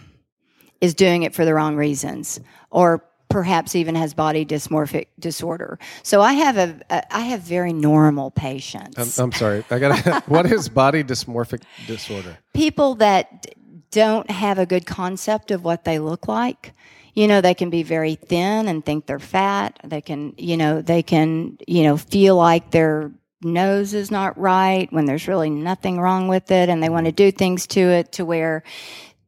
[0.81, 2.38] is doing it for the wrong reasons,
[2.70, 5.79] or perhaps even has body dysmorphic disorder.
[6.03, 9.18] So I have a, a I have very normal patients.
[9.18, 12.38] I'm, I'm sorry, I got what is body dysmorphic disorder?
[12.53, 13.46] People that
[13.93, 16.75] don't have a good concept of what they look like
[17.15, 19.79] you know, they can be very thin and think they're fat.
[19.85, 23.13] They can, you know, they can, you know, feel like their
[23.43, 27.13] nose is not right when there's really nothing wrong with it and they want to
[27.13, 28.63] do things to it to where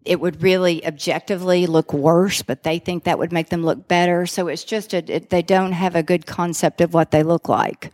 [0.04, 4.26] it would really objectively look worse, but they think that would make them look better.
[4.26, 7.48] So it's just a, it, they don't have a good concept of what they look
[7.48, 7.90] like.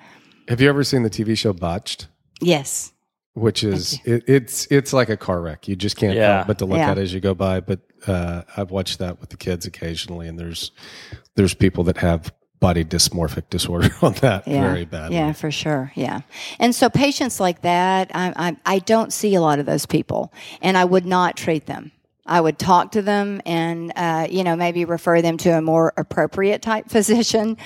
[0.48, 2.08] Have you ever seen the TV show Botched?
[2.40, 2.92] Yes.
[3.40, 5.66] Which is it, it's it's like a car wreck.
[5.68, 6.36] You just can't Yeah.
[6.36, 6.90] help but to look Yeah.
[6.90, 7.60] at it as you go by.
[7.60, 10.70] But uh, I've watched that with the kids occasionally, and there's
[11.34, 14.60] there's people that have body dysmorphic disorder on that yeah.
[14.60, 15.16] very badly.
[15.16, 15.92] Yeah, for sure.
[15.94, 16.20] Yeah.
[16.58, 20.32] And so patients like that, I, I, I don't see a lot of those people,
[20.60, 21.90] and I would not treat them.
[22.26, 25.92] I would talk to them and, uh, you know, maybe refer them to a more
[25.96, 27.56] appropriate type physician.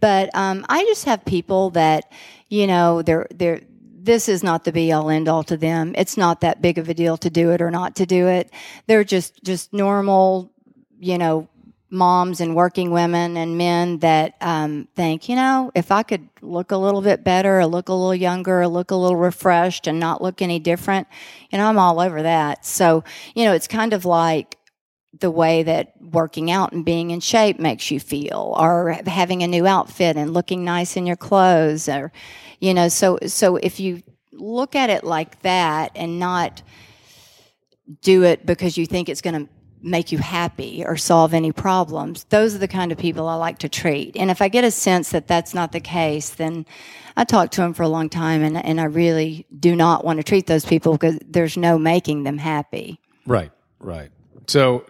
[0.00, 2.10] But um, I just have people that,
[2.48, 3.60] you know, they're, they're,
[4.08, 5.94] this is not the be all end all to them.
[5.96, 8.50] It's not that big of a deal to do it or not to do it.
[8.86, 10.50] They're just, just normal,
[10.98, 11.46] you know,
[11.90, 16.70] moms and working women and men that um, think, you know, if I could look
[16.70, 19.98] a little bit better, or look a little younger, or look a little refreshed, and
[19.98, 21.06] not look any different,
[21.50, 22.64] you know, I'm all over that.
[22.64, 23.04] So,
[23.34, 24.57] you know, it's kind of like
[25.18, 29.46] the way that working out and being in shape makes you feel, or having a
[29.46, 32.12] new outfit and looking nice in your clothes, or,
[32.60, 34.02] you know, so so if you
[34.32, 36.62] look at it like that and not
[38.02, 39.50] do it because you think it's going to
[39.80, 42.24] make you happy or solve any problems.
[42.24, 44.16] Those are the kind of people I like to treat.
[44.16, 46.66] And if I get a sense that that's not the case, then
[47.16, 50.18] I talk to them for a long time and, and I really do not want
[50.18, 53.00] to treat those people because there's no making them happy.
[53.26, 54.10] Right, right.
[54.48, 54.84] So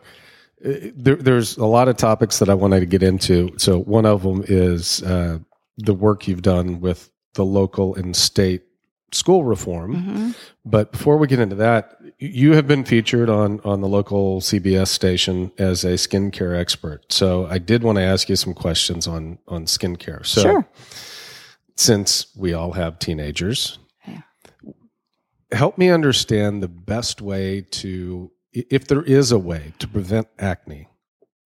[0.64, 3.50] uh, there, there's a lot of topics that I wanted to get into.
[3.58, 5.38] So one of them is uh,
[5.76, 8.62] the work you've done with the local and state
[9.12, 10.34] school reform.
[10.64, 14.88] But before we get into that, you have been featured on on the local CBS
[14.88, 17.10] station as a skincare expert.
[17.12, 20.26] So I did want to ask you some questions on on skincare.
[20.26, 20.68] So Sure.
[21.76, 23.78] since we all have teenagers,
[25.52, 30.88] help me understand the best way to, if there is a way to prevent acne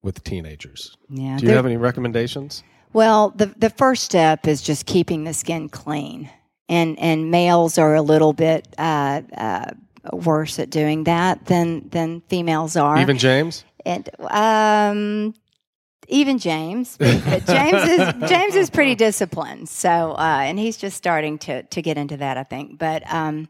[0.03, 0.97] with teenagers.
[1.09, 1.39] Yeah.
[1.39, 2.63] Do you have any recommendations?
[2.93, 6.31] Well, the the first step is just keeping the skin clean,
[6.69, 9.71] and and males are a little bit uh, uh,
[10.13, 12.99] worse at doing that than than females are.
[12.99, 13.65] Even James?
[13.85, 15.35] and um,
[16.13, 17.11] even James, but
[17.47, 19.69] James is James is pretty disciplined.
[19.69, 22.79] So, uh, and he's just starting to to get into that, I think.
[22.79, 23.49] But um,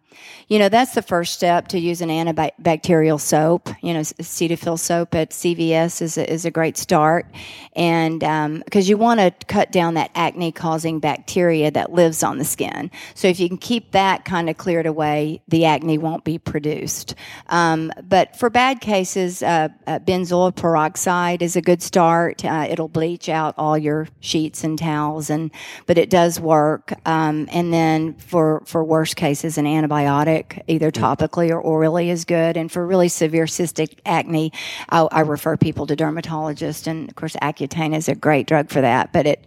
[0.48, 3.68] you know, that's the first step to use an antibacterial soap.
[3.82, 7.26] You know, Cetaphil soap at CVS is a, is a great start,
[7.74, 8.20] and
[8.64, 12.90] because you want to cut down that acne causing bacteria that lives on the skin.
[13.14, 17.14] So if you can keep that kind of cleared away, the acne won't be produced.
[17.48, 22.44] Um, but for bad cases, uh, uh, benzoyl peroxide is a good start.
[22.52, 25.50] Uh, it'll bleach out all your sheets and towels, and
[25.86, 26.92] but it does work.
[27.06, 32.58] Um, and then for for worse cases, an antibiotic, either topically or orally, is good.
[32.58, 34.52] And for really severe cystic acne,
[34.90, 36.86] I, I refer people to dermatologists.
[36.86, 39.46] And of course, Accutane is a great drug for that, but it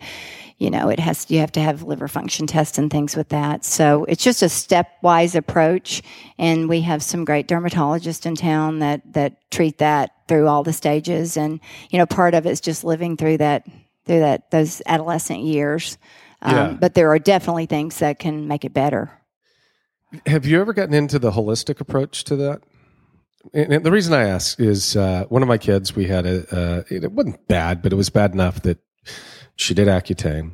[0.57, 3.65] you know, it has you have to have liver function tests and things with that.
[3.65, 6.01] So it's just a stepwise approach,
[6.37, 10.73] and we have some great dermatologists in town that that treat that through all the
[10.73, 11.35] stages.
[11.37, 13.67] And you know, part of it's just living through that
[14.05, 15.97] through that those adolescent years.
[16.41, 19.11] Um, But there are definitely things that can make it better.
[20.25, 22.61] Have you ever gotten into the holistic approach to that?
[23.53, 26.83] And the reason I ask is uh, one of my kids, we had a, uh,
[26.89, 28.79] it wasn't bad, but it was bad enough that
[29.55, 30.51] she did Accutane,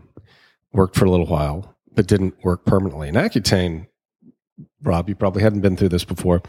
[0.73, 3.07] worked for a little while, but didn't work permanently.
[3.07, 3.87] And Accutane,
[4.83, 6.41] Rob, you probably hadn't been through this before.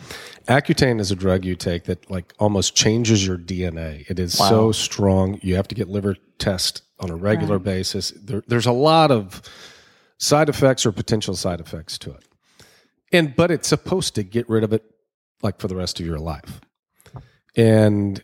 [0.48, 4.08] Accutane is a drug you take that like almost changes your DNA.
[4.08, 5.38] It is so strong.
[5.42, 8.10] You have to get liver tests on a regular basis.
[8.10, 9.42] There, there's a lot of
[10.18, 12.24] side effects or potential side effects to it.
[13.12, 14.84] And but it's supposed to get rid of it
[15.42, 16.60] like for the rest of your life.
[17.56, 18.22] And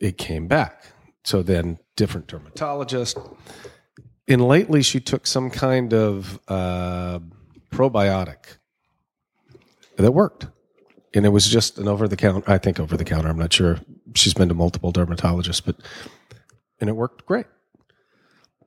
[0.00, 0.84] it came back.
[1.24, 3.18] So then different dermatologist.
[4.28, 7.20] And lately she took some kind of uh,
[7.70, 8.58] probiotic
[9.96, 10.46] that worked.
[11.14, 13.28] And it was just an over the counter, I think over the counter.
[13.28, 13.78] I'm not sure.
[14.14, 15.76] She's been to multiple dermatologists, but
[16.80, 17.46] and it worked great.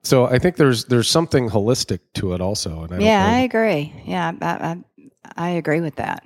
[0.02, 2.82] So I think there's there's something holistic to it also.
[2.84, 4.02] And I Yeah, know- I agree.
[4.04, 4.84] Yeah, I, I,
[5.36, 6.24] I agree with that.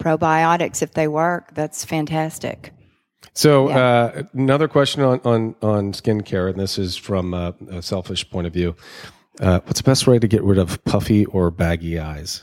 [0.00, 2.72] Probiotics, if they work, that's fantastic.
[3.34, 8.28] So uh, another question on, on on skincare, and this is from uh, a selfish
[8.28, 8.76] point of view.
[9.40, 12.42] Uh, what's the best way to get rid of puffy or baggy eyes?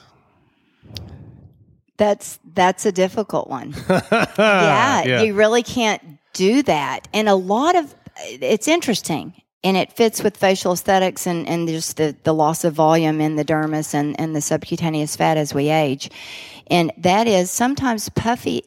[1.98, 3.76] That's that's a difficult one.
[3.90, 5.22] yeah, Yeah.
[5.22, 6.02] you really can't
[6.34, 7.08] do that.
[7.14, 9.34] And a lot of it's interesting
[9.64, 13.36] and it fits with facial aesthetics and, and just the, the loss of volume in
[13.36, 16.10] the dermis and, and the subcutaneous fat as we age.
[16.68, 18.64] And that is sometimes puffy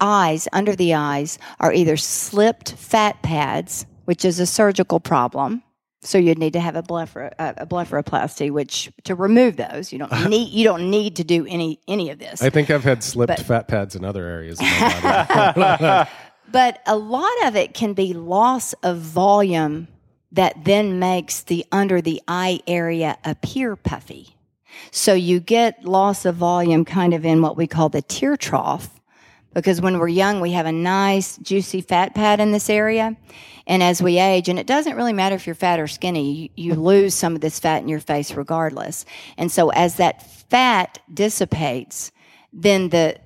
[0.00, 5.62] eyes under the eyes are either slipped fat pads, which is a surgical problem.
[6.02, 10.52] So you'd need to have a a blepharoplasty, which to remove those, you don't need
[10.52, 12.42] you don't need to do any any of this.
[12.42, 14.60] I think I've had slipped But- fat pads in other areas.
[14.60, 15.24] Of my
[15.78, 16.10] body.
[16.50, 19.88] But a lot of it can be loss of volume
[20.30, 24.36] that then makes the under the eye area appear puffy.
[24.92, 28.95] So you get loss of volume kind of in what we call the tear trough
[29.56, 33.16] because when we're young we have a nice juicy fat pad in this area
[33.66, 36.48] and as we age and it doesn't really matter if you're fat or skinny you,
[36.54, 39.04] you lose some of this fat in your face regardless
[39.36, 42.12] and so as that fat dissipates
[42.52, 43.16] then the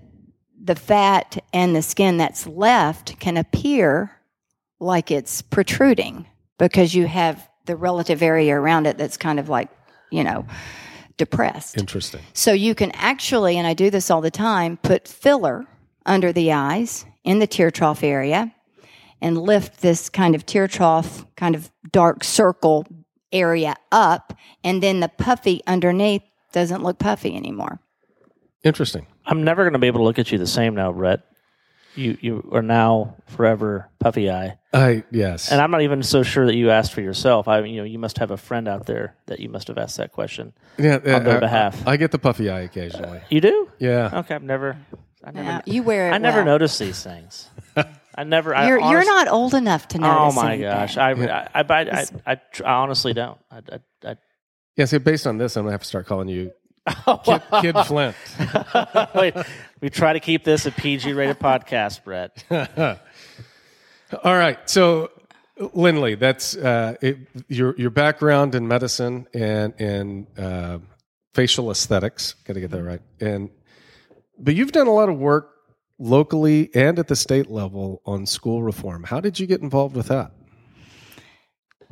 [0.62, 4.10] the fat and the skin that's left can appear
[4.78, 6.26] like it's protruding
[6.58, 9.68] because you have the relative area around it that's kind of like,
[10.10, 10.44] you know,
[11.16, 11.78] depressed.
[11.78, 12.20] Interesting.
[12.32, 15.66] So you can actually, and I do this all the time, put filler
[16.06, 18.52] under the eyes in the tear trough area
[19.20, 22.86] and lift this kind of tear trough, kind of dark circle
[23.32, 24.32] area up,
[24.64, 26.22] and then the puffy underneath
[26.52, 27.80] doesn't look puffy anymore.
[28.64, 29.06] Interesting.
[29.24, 31.20] I'm never going to be able to look at you the same now, Brett.
[31.96, 35.50] You you are now forever puffy eye, I yes.
[35.50, 37.48] and I'm not even so sure that you asked for yourself.
[37.48, 39.96] I you know you must have a friend out there that you must have asked
[39.96, 40.52] that question.
[40.78, 41.86] yeah, on their I- uh, behalf.
[41.88, 43.20] I, get the puffy eye occasionally.
[43.28, 43.68] You do?
[43.80, 44.20] Yeah.
[44.20, 44.76] Okay, I've never.
[45.24, 45.44] I never.
[45.44, 46.14] Now, you wear it.
[46.14, 46.46] I never well.
[46.46, 47.48] noticed these things.
[48.14, 48.54] I never.
[48.54, 50.36] I You're, you're not old enough to notice.
[50.36, 50.70] Oh my anything.
[50.70, 50.96] gosh!
[50.96, 53.38] I I I, I, I, I, I honestly don't.
[53.50, 54.16] I, I, I,
[54.76, 54.84] Yeah.
[54.86, 56.52] So based on this, I'm gonna have to start calling you
[57.24, 58.16] Kid, Kid Flint.
[59.14, 59.34] Wait,
[59.80, 62.44] we try to keep this a PG rated podcast, Brett.
[64.24, 64.58] All right.
[64.68, 65.10] So,
[65.72, 67.18] Lindley, that's uh, it,
[67.48, 70.78] your your background in medicine and and uh,
[71.34, 72.34] facial aesthetics.
[72.44, 73.02] Got to get that right.
[73.20, 73.50] And
[74.40, 75.54] but you've done a lot of work
[75.98, 79.04] locally and at the state level on school reform.
[79.04, 80.32] How did you get involved with that?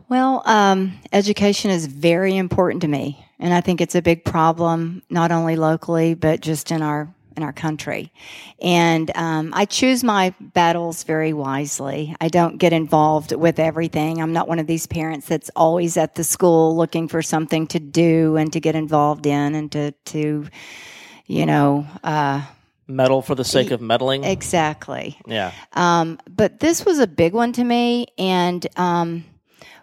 [0.08, 5.02] Well, um, education is very important to me, and I think it's a big problem
[5.10, 8.12] not only locally but just in our in our country.
[8.60, 12.16] And um, I choose my battles very wisely.
[12.20, 14.20] I don't get involved with everything.
[14.20, 17.78] I'm not one of these parents that's always at the school looking for something to
[17.78, 20.46] do and to get involved in and to to
[21.28, 22.44] you know uh,
[22.90, 24.24] Meddle for the sake of meddling.
[24.24, 25.18] exactly.
[25.26, 25.52] Yeah.
[25.74, 28.06] Um, but this was a big one to me.
[28.16, 29.24] And um,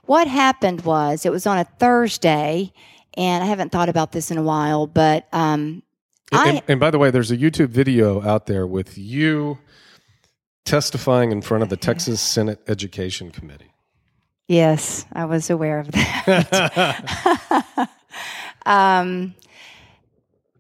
[0.06, 2.74] what happened was it was on a Thursday,
[3.16, 5.84] and I haven't thought about this in a while, but um,
[6.32, 6.64] And, I.
[6.68, 9.60] and by the way, there's a YouTube video out there with you
[10.66, 13.72] testifying in front of the Texas Senate Education Committee.
[14.48, 17.90] Yes, I was aware of that.
[18.66, 19.36] um,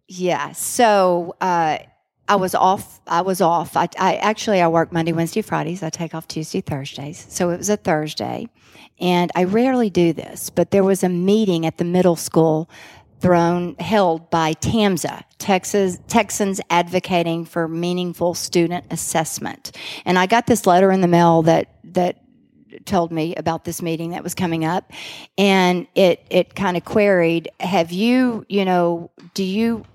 [0.07, 0.51] yeah.
[0.51, 1.79] So uh,
[2.27, 3.01] I was off.
[3.07, 3.77] I was off.
[3.77, 5.83] I, I actually I work Monday, Wednesday, Fridays.
[5.83, 7.25] I take off Tuesday, Thursdays.
[7.29, 8.47] So it was a Thursday,
[8.99, 12.69] and I rarely do this, but there was a meeting at the middle school
[13.19, 19.75] thrown held by TAMSA, Texas Texans advocating for meaningful student assessment.
[20.05, 22.21] And I got this letter in the mail that that
[22.85, 24.91] told me about this meeting that was coming up
[25.37, 29.85] and it it kind of queried have you you know do you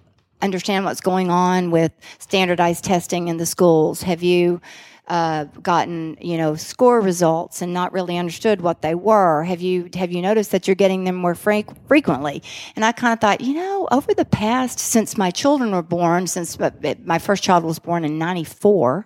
[0.42, 4.02] understand what's going on with standardized testing in the schools.
[4.02, 4.60] Have you
[5.08, 9.42] uh, gotten you know score results and not really understood what they were?
[9.42, 12.42] Have you have you noticed that you're getting them more frank, frequently?
[12.76, 16.28] And i kind of thought you know over the past since my children were born
[16.28, 19.04] since my- first child was born in 94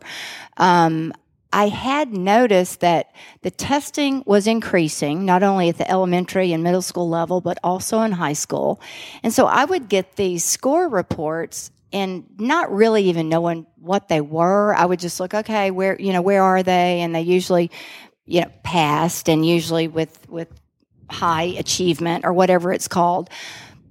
[0.59, 1.12] um,
[1.55, 6.82] I had noticed that the testing was increasing, not only at the elementary and middle
[6.82, 8.80] school level, but also in high school.
[9.22, 14.20] And so I would get these score reports and not really even knowing what they
[14.20, 14.74] were.
[14.74, 17.02] I would just look, okay, where, you know, where are they?
[17.02, 17.70] And they usually,
[18.26, 20.48] you know, passed and usually with, with
[21.09, 23.30] high achievement or whatever it's called.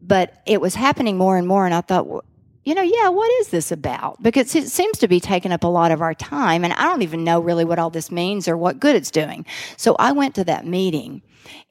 [0.02, 1.66] But it was happening more and more.
[1.66, 2.26] And I thought,
[2.64, 4.22] you know, yeah, what is this about?
[4.24, 7.02] Because it seems to be taking up a lot of our time, and I don't
[7.02, 9.46] even know really what all this means or what good it's doing.
[9.76, 11.22] So I went to that meeting,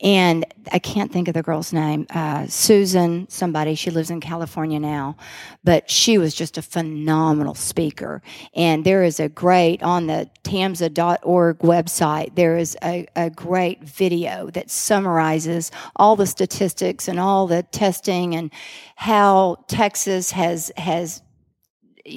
[0.00, 3.74] and I can't think of the girl's name, uh, Susan, somebody.
[3.74, 5.16] She lives in California now,
[5.64, 8.22] but she was just a phenomenal speaker.
[8.54, 12.34] And there is a great on the tamsa.org website.
[12.34, 18.34] There is a, a great video that summarizes all the statistics and all the testing
[18.34, 18.50] and
[18.96, 21.22] how Texas has has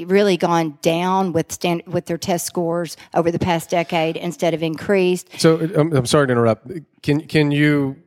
[0.05, 4.63] really gone down with stand, with their test scores over the past decade instead of
[4.63, 5.29] increased.
[5.39, 6.71] So I'm, I'm sorry to interrupt.
[7.01, 7.97] Can can you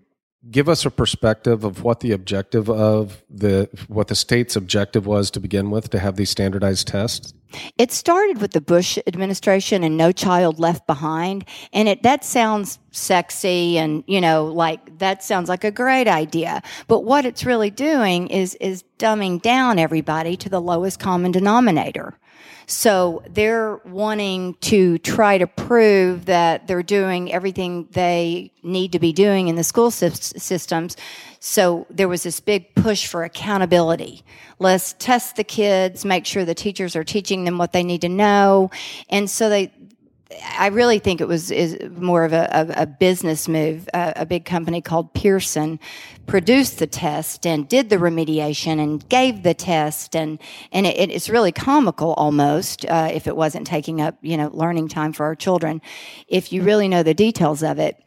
[0.51, 5.31] give us a perspective of what the objective of the what the state's objective was
[5.33, 7.35] to begin with to have these standardized tests?
[7.77, 12.79] It started with the Bush administration and No Child Left Behind, and it that sounds
[12.91, 16.63] sexy and you know like that sounds like a great idea.
[16.87, 22.19] But what it's really doing is is dumbing down everybody to the lowest common denominator.
[22.71, 29.11] So they're wanting to try to prove that they're doing everything they need to be
[29.15, 30.95] doing in the school systems.
[31.41, 34.25] So there was this big push for accountability.
[34.59, 38.09] Let's test the kids, make sure the teachers are teaching them what they need to
[38.09, 38.71] know.
[39.09, 39.73] And so they,
[40.59, 43.89] I really think it was is more of a, a, a business move.
[43.95, 45.81] A big company called Pearson
[46.27, 50.39] produced the test and did the remediation and gave the test, and
[50.71, 54.89] and it, it's really comical almost uh, if it wasn't taking up you know learning
[54.89, 55.81] time for our children,
[56.29, 58.03] if you really know the details of it.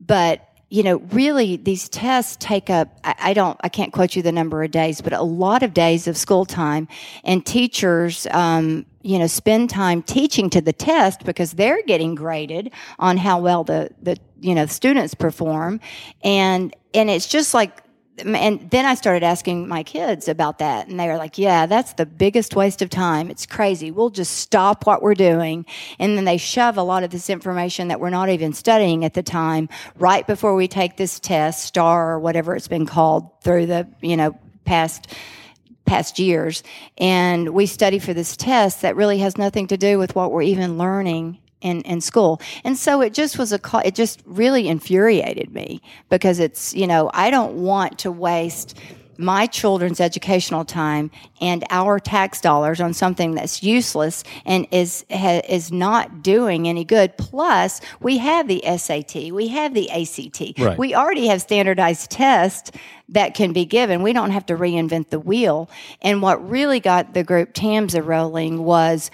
[0.00, 4.22] But you know, really these tests take up, I, I, don't, I can't quote you
[4.22, 6.88] the number of days, but a lot of days of school time
[7.22, 12.72] and teachers, um, you know, spend time teaching to the test because they're getting graded
[12.98, 15.78] on how well the, the, you know, students perform.
[16.24, 17.85] And, and it's just like
[18.18, 21.92] and then I started asking my kids about that, and they were like, "Yeah, that's
[21.94, 23.30] the biggest waste of time.
[23.30, 23.90] It's crazy.
[23.90, 25.66] We'll just stop what we're doing."
[25.98, 29.14] And then they shove a lot of this information that we're not even studying at
[29.14, 33.66] the time right before we take this test, STAAR or whatever it's been called through
[33.66, 35.08] the you know past
[35.84, 36.62] past years,
[36.98, 40.42] and we study for this test that really has nothing to do with what we're
[40.42, 42.40] even learning in, in school.
[42.64, 47.10] And so it just was a, it just really infuriated me because it's, you know,
[47.12, 48.78] I don't want to waste
[49.18, 51.10] my children's educational time
[51.40, 56.84] and our tax dollars on something that's useless and is ha, is not doing any
[56.84, 57.16] good.
[57.16, 60.78] Plus, we have the SAT, we have the ACT, right.
[60.78, 62.70] we already have standardized tests
[63.08, 64.02] that can be given.
[64.02, 65.70] We don't have to reinvent the wheel.
[66.02, 69.10] And what really got the group TAMSA rolling was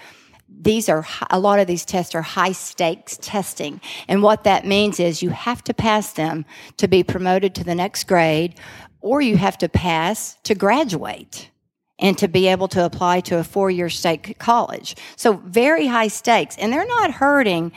[0.63, 3.81] these are a lot of these tests are high stakes testing.
[4.07, 6.45] And what that means is you have to pass them
[6.77, 8.55] to be promoted to the next grade
[9.01, 11.49] or you have to pass to graduate
[11.99, 14.95] and to be able to apply to a four-year state college.
[15.17, 17.73] So very high stakes and they're not hurting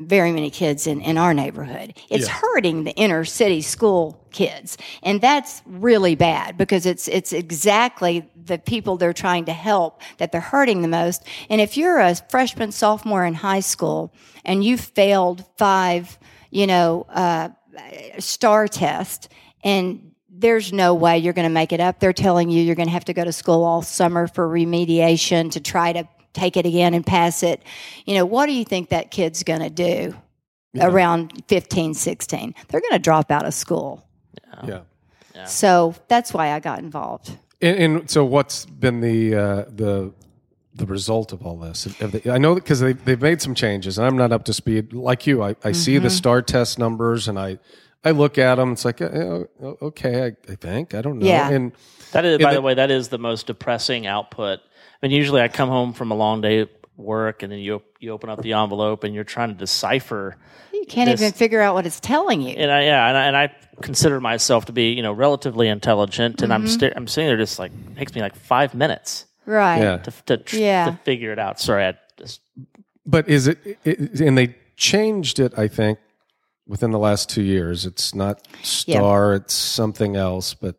[0.00, 1.94] very many kids in, in our neighborhood.
[2.08, 2.32] It's yeah.
[2.32, 4.78] hurting the inner city school kids.
[5.02, 10.32] And that's really bad because it's, it's exactly the people they're trying to help that
[10.32, 11.24] they're hurting the most.
[11.50, 16.18] And if you're a freshman, sophomore in high school and you failed five,
[16.50, 17.50] you know, uh,
[18.18, 19.28] STAAR test
[19.62, 22.00] and there's no way you're going to make it up.
[22.00, 25.50] They're telling you you're going to have to go to school all summer for remediation
[25.52, 27.62] to try to take it again and pass it.
[28.04, 30.14] You know, what do you think that kid's going to do
[30.72, 30.86] yeah.
[30.86, 32.54] around 15, 16?
[32.68, 34.06] They're going to drop out of school.
[34.66, 34.80] Yeah.
[35.34, 35.44] yeah.
[35.44, 37.36] So that's why I got involved.
[37.60, 40.12] And, and so, what's been the uh, the
[40.74, 41.84] the result of all this?
[41.84, 44.94] They, I know because they they've made some changes, and I'm not up to speed
[44.94, 45.42] like you.
[45.42, 45.72] I, I mm-hmm.
[45.74, 46.16] see the mm-hmm.
[46.16, 47.58] STAAR test numbers, and I
[48.02, 48.72] I look at them.
[48.72, 51.26] It's like uh, okay, I, I, think I don't know.
[51.26, 51.50] Yeah.
[51.50, 51.72] And
[52.12, 54.69] that is, by the, the way, that is the most depressing output I
[55.02, 58.12] mean, usually I come home from a long day at work, and then you you
[58.12, 60.36] open up the envelope, and you're trying to decipher.
[60.72, 61.20] You can't this.
[61.20, 62.50] even figure out what it's telling you.
[62.50, 66.42] And I, yeah, and I, and I consider myself to be, you know, relatively intelligent,
[66.42, 66.62] and mm-hmm.
[66.62, 69.96] I'm st- I'm sitting there just like it takes me like five minutes, right, yeah.
[69.98, 70.84] to to, tr- yeah.
[70.86, 71.60] to figure it out.
[71.60, 72.40] Sorry, I just.
[73.06, 74.20] But is it, it?
[74.20, 75.98] And they changed it, I think,
[76.66, 77.86] within the last two years.
[77.86, 80.54] It's not STAAR; it's something else.
[80.54, 80.76] But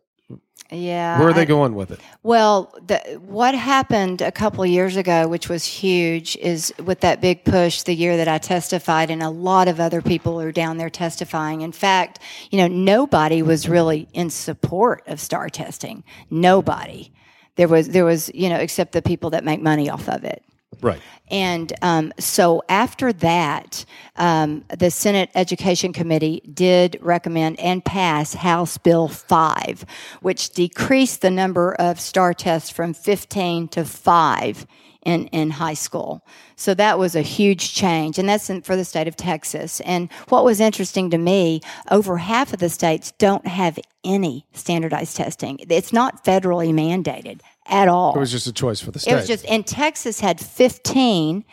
[0.72, 1.18] yeah.
[1.18, 2.00] Where are they I, going with it?
[2.22, 7.20] Well, the, what happened a couple of years ago, which was huge, is with that
[7.20, 10.78] big push the year that I testified, and a lot of other people are down
[10.78, 11.60] there testifying.
[11.60, 12.18] In fact,
[12.50, 16.04] you know, nobody was really in support of STAAR testing.
[16.30, 17.12] Nobody.
[17.56, 20.42] There was, there was, you know, except the people that make money off of it.
[20.80, 21.00] Right.
[21.30, 23.84] And um, so after that,
[24.16, 29.84] um, the Senate Education Committee did recommend and pass House Bill 5,
[30.20, 34.66] which decreased the number of STAAR tests from 15 to 5
[35.04, 36.24] in, in high school.
[36.56, 39.80] So that was a huge change, and that's in, for the state of Texas.
[39.80, 41.60] And what was interesting to me,
[41.90, 45.58] over half of the states don't have any standardized testing.
[45.68, 48.14] It's not federally mandated at all.
[48.14, 49.12] It was just a choice for the state.
[49.12, 51.44] It was just, and Texas had 15,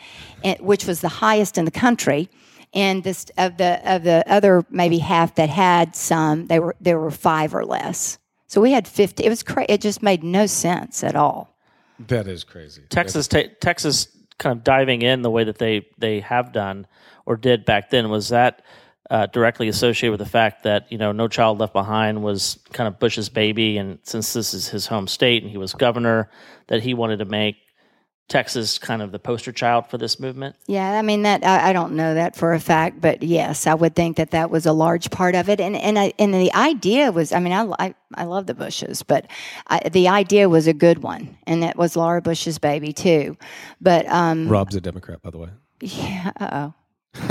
[0.44, 2.28] eh, which was the highest in the country.
[2.72, 7.00] And this of the of the other maybe half that had some, they were there
[7.00, 8.18] were five or less.
[8.46, 9.24] So we had 50.
[9.24, 11.56] It was cra- It just made no sense at all.
[12.06, 12.82] That is crazy.
[12.88, 14.08] Texas, Texas,
[14.38, 16.86] kind of diving in the way that they they have done
[17.26, 18.62] or did back then was that
[19.10, 22.86] uh, directly associated with the fact that you know No Child Left Behind was kind
[22.86, 26.30] of Bush's baby, and since this is his home state and he was governor,
[26.68, 27.56] that he wanted to make
[28.28, 30.54] Texas kind of the poster child for this movement?
[30.68, 33.74] Yeah, I mean that I, I, don't know that for a fact, but yes, I
[33.74, 35.60] would think that that was a large part of it.
[35.60, 39.02] And and I, and the idea was, I mean, I I, I love the Bushes,
[39.02, 39.26] but
[39.66, 43.36] I, the idea was a good one, and that was Laura Bush's baby too.
[43.80, 45.48] But um, Rob's a Democrat, by the way.
[45.80, 46.30] Yeah.
[46.40, 46.74] oh.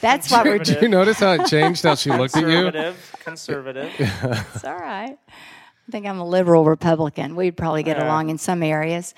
[0.00, 0.58] That's why we're.
[0.58, 2.70] Did you notice how it changed how she looked at you?
[2.70, 3.18] Conservative.
[3.24, 3.92] Conservative.
[4.54, 5.16] it's all right.
[5.28, 7.36] I think I'm a liberal Republican.
[7.36, 9.14] We'd probably get along in some areas.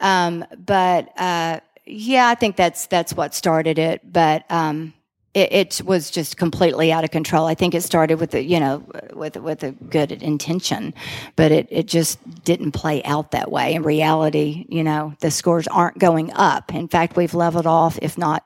[0.00, 4.00] Um, but uh, yeah, I think that's that's what started it.
[4.10, 4.94] But um,
[5.34, 7.46] it, it, was just completely out of control.
[7.46, 10.94] I think it started with a you know with with a good intention,
[11.34, 13.74] but it it just didn't play out that way.
[13.74, 16.72] In reality, you know, the scores aren't going up.
[16.72, 18.44] In fact, we've leveled off, if not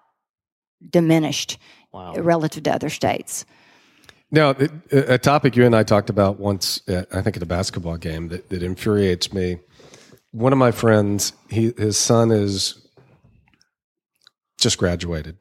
[0.90, 1.58] diminished,
[1.92, 2.14] wow.
[2.14, 3.44] relative to other states.
[4.30, 4.54] Now,
[4.92, 8.28] a topic you and I talked about once, at, I think at a basketball game
[8.28, 9.58] that, that infuriates me
[10.32, 12.86] one of my friends, he, his son is
[14.58, 15.38] just graduated,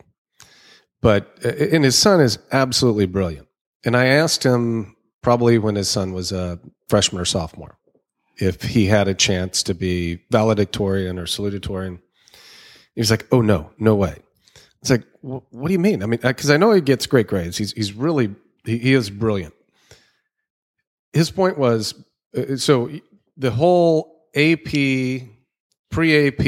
[1.02, 3.48] but uh, and his son is absolutely brilliant.
[3.86, 7.78] And I asked him probably when his son was a freshman or sophomore
[8.40, 12.00] if he had a chance to be valedictorian or salutatorian.
[12.96, 14.18] He was like, "Oh no, no way."
[14.90, 16.02] It's like, what do you mean?
[16.02, 17.58] I mean, because I know he gets great grades.
[17.58, 18.34] He's he's really
[18.64, 19.54] he, he is brilliant.
[21.12, 21.94] His point was
[22.38, 22.90] uh, so
[23.36, 24.70] the whole AP,
[25.92, 26.44] pre AP,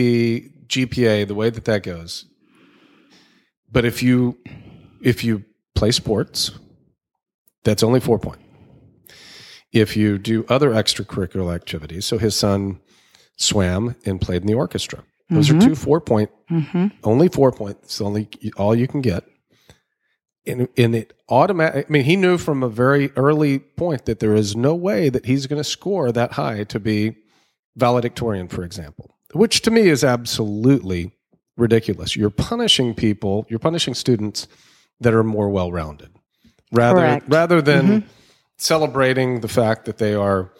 [0.67, 2.25] GPA, the way that that goes.
[3.69, 4.37] But if you
[5.03, 5.43] if you
[5.75, 6.51] play sports,
[7.65, 8.39] that's only four point.
[9.73, 12.79] If you do other extracurricular activities, so his son
[13.35, 15.03] swam and played in the orchestra.
[15.29, 15.59] Those mm-hmm.
[15.59, 16.87] are two four point, mm-hmm.
[17.03, 19.23] only four points, only all you can get.
[20.47, 21.85] And, and it automatic.
[21.87, 25.25] I mean, he knew from a very early point that there is no way that
[25.25, 27.17] he's going to score that high to be
[27.75, 31.11] valedictorian, for example, which to me is absolutely
[31.55, 32.15] ridiculous.
[32.15, 34.47] You're punishing people, you're punishing students
[35.01, 36.09] that are more well rounded
[36.71, 37.25] rather, Correct.
[37.27, 38.07] rather than mm-hmm.
[38.57, 40.51] celebrating the fact that they are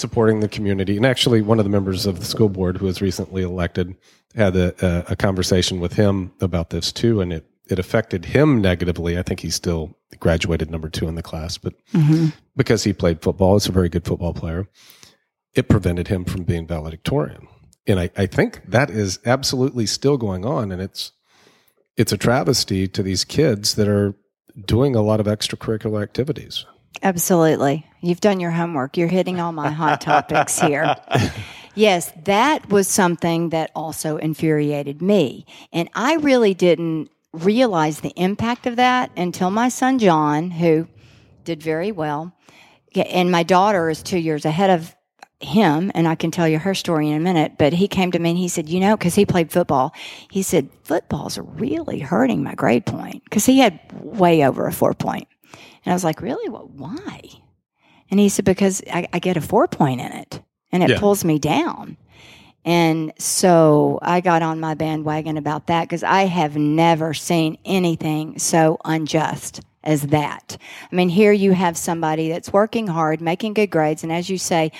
[0.00, 0.96] supporting the community.
[0.96, 3.94] And actually, one of the members of the school board who was recently elected
[4.34, 8.60] had a, a, a conversation with him about this too, and it it affected him
[8.60, 9.16] negatively.
[9.16, 12.28] I think he still graduated number two in the class, but mm-hmm.
[12.56, 14.66] because he played football, he's a very good football player
[15.54, 17.48] it prevented him from being valedictorian.
[17.86, 20.70] And I, I think that is absolutely still going on.
[20.70, 21.12] And it's,
[21.96, 24.14] it's a travesty to these kids that are
[24.64, 26.64] doing a lot of extracurricular activities.
[27.02, 27.86] Absolutely.
[28.00, 28.96] You've done your homework.
[28.96, 30.96] You're hitting all my hot topics here.
[31.74, 35.46] Yes, that was something that also infuriated me.
[35.72, 40.88] And I really didn't realize the impact of that until my son John, who
[41.44, 42.34] did very well,
[42.94, 44.94] and my daughter is two years ahead of
[45.40, 48.18] him, and I can tell you her story in a minute, but he came to
[48.18, 49.94] me and he said, you know, because he played football,
[50.30, 54.92] he said, football's really hurting my grade point because he had way over a four
[54.92, 55.28] point.
[55.84, 56.48] And I was like, really?
[56.48, 57.22] Well, why?
[58.10, 60.98] And he said, because I, I get a four point in it and it yeah.
[60.98, 61.96] pulls me down.
[62.64, 68.38] And so I got on my bandwagon about that because I have never seen anything
[68.38, 70.58] so unjust as that.
[70.90, 74.36] I mean, here you have somebody that's working hard, making good grades, and as you
[74.36, 74.72] say,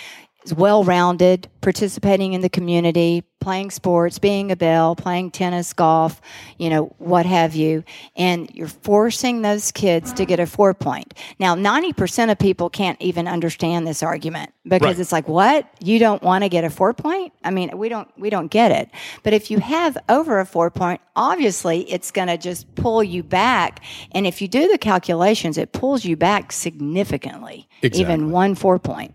[0.44, 6.20] is well rounded, participating in the community, playing sports, being a belle, playing tennis, golf,
[6.58, 7.82] you know, what have you.
[8.16, 11.14] And you're forcing those kids to get a four point.
[11.38, 14.98] Now, 90% of people can't even understand this argument because right.
[14.98, 15.68] it's like, what?
[15.80, 17.32] You don't want to get a four point?
[17.42, 18.90] I mean, we don't, we don't get it.
[19.22, 23.22] But if you have over a four point, obviously it's going to just pull you
[23.22, 23.82] back.
[24.12, 28.00] And if you do the calculations, it pulls you back significantly, exactly.
[28.00, 29.14] even one four point.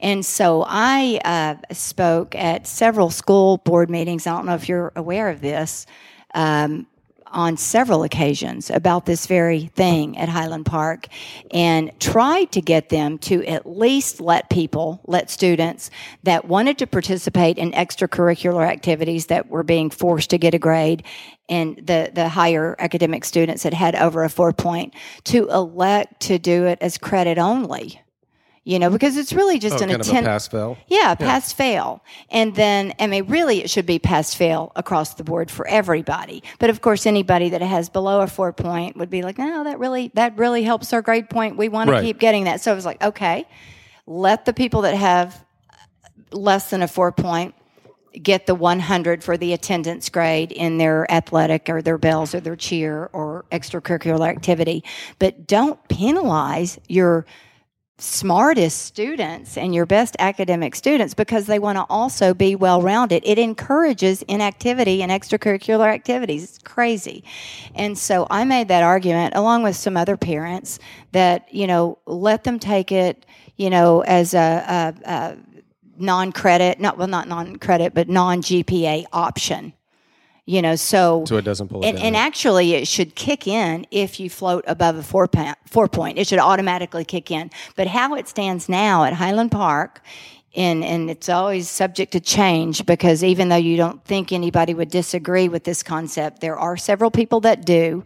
[0.00, 4.26] And so I uh, spoke at several school board meetings.
[4.26, 5.84] I don't know if you're aware of this.
[6.34, 6.86] Um,
[7.32, 11.08] on several occasions about this very thing at Highland Park
[11.50, 15.90] and tried to get them to at least let people, let students
[16.22, 21.02] that wanted to participate in extracurricular activities that were being forced to get a grade
[21.48, 24.94] and the, the higher academic students that had over a four point
[25.24, 28.00] to elect to do it as credit only
[28.66, 30.26] you know, because it's really just oh, an attempt.
[30.26, 30.76] pass fail.
[30.88, 35.14] Yeah, yeah, pass fail, and then I mean, really, it should be pass fail across
[35.14, 36.42] the board for everybody.
[36.58, 39.78] But of course, anybody that has below a four point would be like, no, that
[39.78, 41.56] really that really helps our grade point.
[41.56, 42.00] We want right.
[42.00, 42.60] to keep getting that.
[42.60, 43.46] So it was like, okay,
[44.04, 47.54] let the people that have uh, less than a four point
[48.20, 52.56] get the 100 for the attendance grade in their athletic or their belles or their
[52.56, 54.82] cheer or extracurricular activity,
[55.20, 57.26] but don't penalize your
[57.98, 63.22] smartest students and your best academic students because they want to also be well rounded.
[63.24, 66.44] It encourages inactivity and extracurricular activities.
[66.44, 67.24] It's crazy.
[67.74, 70.78] And so I made that argument along with some other parents
[71.12, 73.24] that, you know, let them take it,
[73.56, 75.36] you know, as a, a, a
[75.96, 79.72] non credit, not, well, not non credit, but non GPA option
[80.46, 82.06] you know so so it doesn't pull it and, down.
[82.06, 86.38] and actually it should kick in if you float above a four point it should
[86.38, 90.00] automatically kick in but how it stands now at highland park
[90.56, 94.90] and, and it's always subject to change because even though you don't think anybody would
[94.90, 98.04] disagree with this concept, there are several people that do,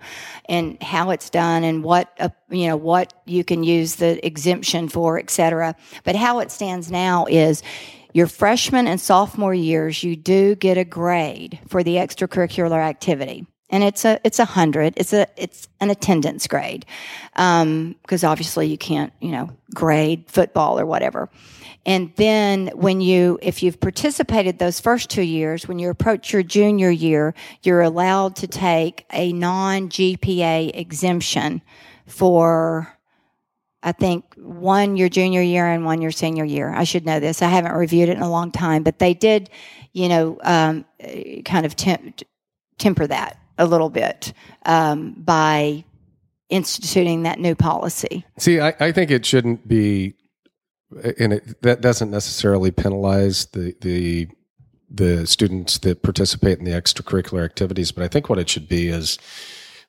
[0.49, 4.89] and how it's done and what uh, you know what you can use the exemption
[4.89, 5.77] for, et cetera.
[6.03, 7.63] But how it stands now is
[8.13, 13.47] your freshman and sophomore years, you do get a grade for the extracurricular activity.
[13.73, 14.95] And it's a it's a hundred.
[14.97, 16.85] It's a it's an attendance grade
[17.35, 21.31] because um, obviously you can't you know grade football or whatever.
[21.87, 26.43] And then when you if you've participated those first two years, when you approach your
[26.43, 27.33] junior year,
[27.63, 31.63] you're allowed to take a non GPA exemption
[32.07, 32.93] for
[33.83, 36.71] I think one your junior year and one your senior year.
[36.71, 37.41] I should know this.
[37.41, 39.49] I haven't reviewed it in a long time, but they did,
[39.93, 40.85] you know, um,
[41.45, 42.23] kind of temp-
[42.79, 44.33] temper that a little bit
[44.67, 45.85] um, by
[46.51, 48.25] instituting that new policy.
[48.39, 50.15] See, I, I think it shouldn't be,
[51.19, 54.29] and it, that doesn't necessarily penalize the the
[54.93, 57.93] the students that participate in the extracurricular activities.
[57.93, 59.19] But I think what it should be is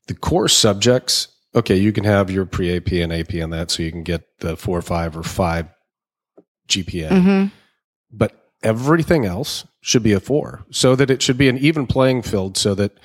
[0.08, 3.84] the core subjects okay, you can have your pre AP and AP on that, so
[3.84, 5.68] you can get the four or five or five
[6.68, 7.10] GPA.
[7.10, 7.46] Mm-hmm.
[8.12, 8.34] But
[8.64, 12.58] everything else should be a four, so that it should be an even playing field,
[12.58, 12.98] so that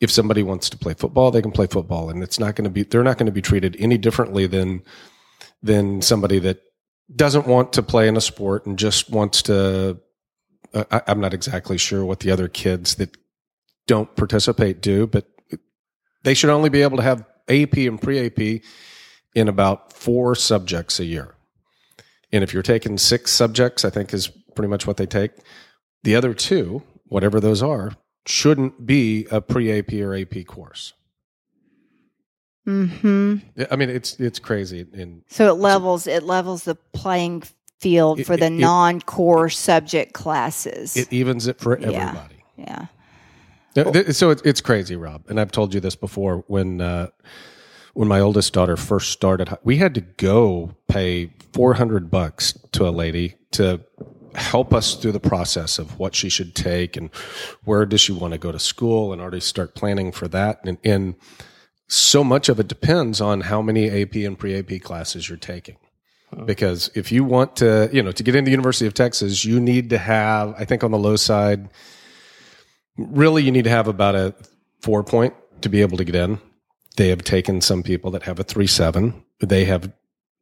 [0.00, 2.70] if somebody wants to play football, they can play football, and it's not going to
[2.70, 4.82] be they're not going to be treated any differently than
[5.62, 6.60] than somebody that
[7.14, 9.98] doesn't want to play in a sport and just wants to.
[10.74, 13.16] Uh, I, I'm not exactly sure what the other kids that
[13.86, 15.26] don't participate do, but
[16.24, 18.62] they should only be able to have AP and pre AP
[19.34, 21.34] in about four subjects a year.
[22.32, 25.30] And if you're taking six subjects, I think is pretty much what they take.
[26.02, 27.92] The other two, whatever those are,
[28.26, 30.92] shouldn't be a pre AP or AP course.
[32.64, 33.36] Hmm.
[33.70, 34.86] I mean, it's it's crazy.
[34.92, 37.44] And So it levels it levels the playing
[37.78, 40.96] field It- for the it- non-core subject classes.
[40.96, 42.42] it evens it for everybody.
[42.56, 42.76] yeah.
[42.76, 42.88] Th-
[43.84, 45.24] So it's it's crazy, Rob.
[45.28, 46.44] And I've told you this before.
[46.46, 47.08] When uh,
[47.94, 52.88] when my oldest daughter first started, we had to go pay four hundred bucks to
[52.88, 53.80] a lady to
[54.34, 57.10] help us through the process of what she should take and
[57.64, 60.60] where does she want to go to school and already start planning for that.
[60.64, 61.14] And, and
[61.88, 65.76] so much of it depends on how many AP and pre AP classes you're taking.
[66.44, 69.60] Because if you want to, you know, to get into the University of Texas, you
[69.60, 71.70] need to have, I think on the low side,
[72.96, 74.34] really you need to have about a
[74.80, 76.38] four point to be able to get in.
[76.96, 79.24] They have taken some people that have a three seven.
[79.40, 79.92] They have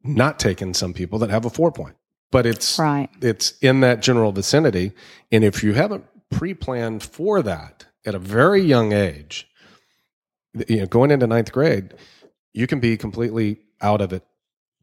[0.03, 1.95] not taken some people that have a four point.
[2.31, 3.09] But it's Right.
[3.21, 4.91] it's in that general vicinity.
[5.31, 9.47] And if you haven't pre-planned for that at a very young age,
[10.67, 11.93] you know, going into ninth grade,
[12.53, 14.23] you can be completely out of it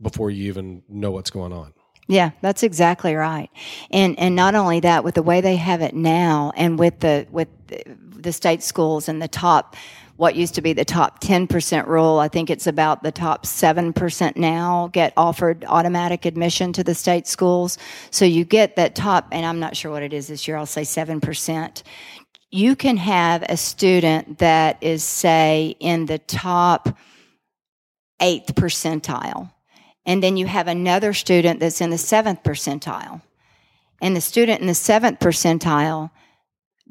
[0.01, 1.73] before you even know what's going on.
[2.09, 3.49] Yeah, that's exactly right.
[3.91, 7.27] And and not only that, with the way they have it now, and with the
[7.31, 9.77] with the, state schools and the top,
[10.17, 13.47] what used to be the top ten percent rule, I think it's about the top
[13.47, 17.79] seven percent now get offered automatic admission to the state schools.
[18.11, 20.57] So you get that top, and I'm not sure what it is this year.
[20.57, 21.85] I'll say seven percent.
[22.51, 26.97] You can have a student that is, say, in the top
[28.21, 29.51] eighth percentile
[30.05, 33.23] and then you have another student that's in the seventh percentile.
[34.01, 36.11] And the student in the seventh percentile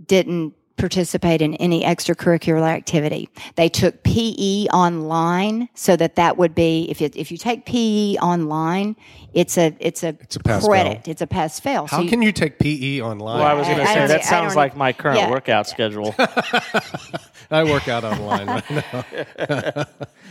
[0.06, 3.30] didn't participate in any extracurricular activity.
[3.56, 8.16] They took PE online so that that would be if you, if you take PE
[8.16, 8.96] online,
[9.34, 11.08] it's a it's a, It's a pass credit.
[11.08, 11.86] It's a pass fail.
[11.86, 13.40] How can you take PE online?
[13.40, 15.30] Well, I was going to say that sounds like my current yeah.
[15.30, 16.16] workout schedule.
[17.52, 19.06] I work out online right now.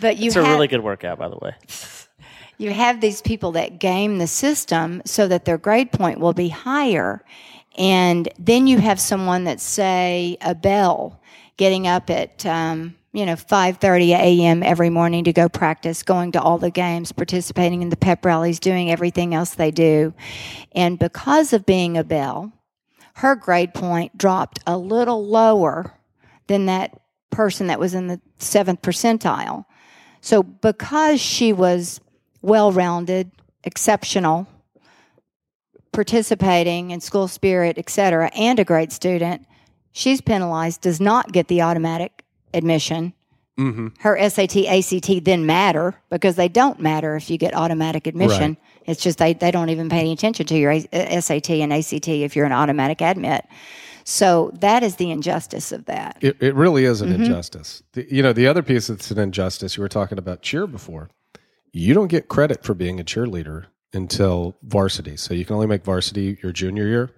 [0.00, 1.54] but you It's a really good workout, by the way.
[2.60, 6.50] You have these people that game the system so that their grade point will be
[6.50, 7.24] higher.
[7.78, 11.22] And then you have someone that's, say, a belle
[11.56, 14.62] getting up at, um, you know, 5.30 a.m.
[14.62, 18.60] every morning to go practice, going to all the games, participating in the pep rallies,
[18.60, 20.12] doing everything else they do.
[20.72, 22.52] And because of being a belle,
[23.14, 25.94] her grade point dropped a little lower
[26.46, 27.00] than that
[27.30, 29.64] person that was in the seventh percentile.
[30.20, 32.02] So because she was
[32.42, 33.30] well rounded,
[33.64, 34.46] exceptional,
[35.92, 39.46] participating in school spirit, etc., and a great student,
[39.92, 42.24] she's penalized, does not get the automatic
[42.54, 43.12] admission.
[43.58, 43.88] Mm-hmm.
[43.98, 48.56] Her SAT, ACT then matter because they don't matter if you get automatic admission.
[48.86, 52.08] It's just they, they don't even pay any attention to your uh, SAT and ACT
[52.08, 53.44] if you're an automatic admit.
[54.04, 56.16] So that is the injustice of that.
[56.22, 57.24] It, it really is an Mm-hmm.
[57.24, 57.82] injustice.
[57.92, 61.10] The, you know, the other piece that's an injustice, you were talking about cheer before.
[61.72, 65.16] You don't get credit for being a cheerleader until varsity.
[65.16, 67.10] So you can only make varsity your junior year.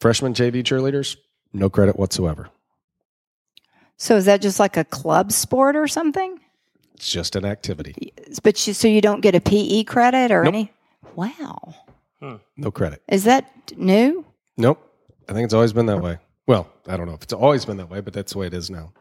[0.00, 1.16] Freshman JV cheerleaders,
[1.52, 2.48] no credit whatsoever.
[3.96, 6.40] So is that just like a club sport or something?
[6.94, 8.12] It's just an activity.
[8.42, 10.72] But you, so you don't get a PE credit or any?
[11.14, 11.74] Wow.
[12.20, 12.36] Hmm.
[12.56, 13.02] No credit.
[13.08, 14.24] Is that new?
[14.56, 14.86] Nope.
[15.28, 16.18] I think it's always been that way.
[16.46, 18.54] Well, I don't know if it's always been that way, but that's the way it
[18.54, 18.92] is now.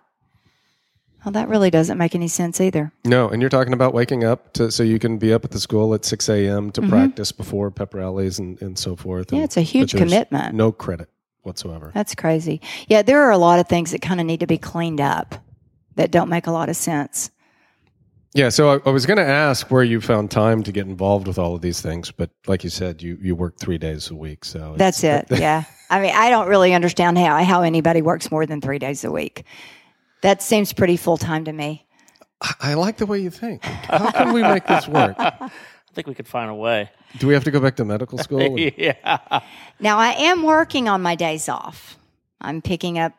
[1.25, 2.93] Well, that really doesn't make any sense either.
[3.03, 5.59] No, and you're talking about waking up to so you can be up at the
[5.59, 6.71] school at 6 a.m.
[6.71, 9.27] to practice before pep rallies and, and so forth.
[9.27, 9.35] Mm-hmm.
[9.35, 10.55] Yeah, And- it's a huge commitment.
[10.55, 11.09] No credit
[11.41, 11.91] whatsoever.
[11.93, 12.61] That's crazy.
[12.87, 15.35] Yeah, there are a lot of things that kind of need to be cleaned up
[15.95, 17.31] that don't make a lot of sense.
[18.33, 21.27] Yeah, so I, I was going to ask where you found time to get involved
[21.27, 24.15] with all of these things, but like you said, you, you work three days a
[24.15, 24.45] week.
[24.45, 25.25] So That's it.
[25.31, 25.63] yeah.
[25.89, 29.11] I mean, I don't really understand how, how anybody works more than three days a
[29.11, 29.45] week.
[30.21, 31.85] That seems pretty full time to me.
[32.41, 33.63] I, I like the way you think.
[33.63, 35.15] How can we make this work?
[35.19, 35.49] I
[35.93, 36.89] think we could find a way.
[37.17, 38.57] Do we have to go back to medical school?
[38.59, 39.17] yeah.
[39.79, 41.97] Now, I am working on my days off.
[42.41, 43.13] I'm picking up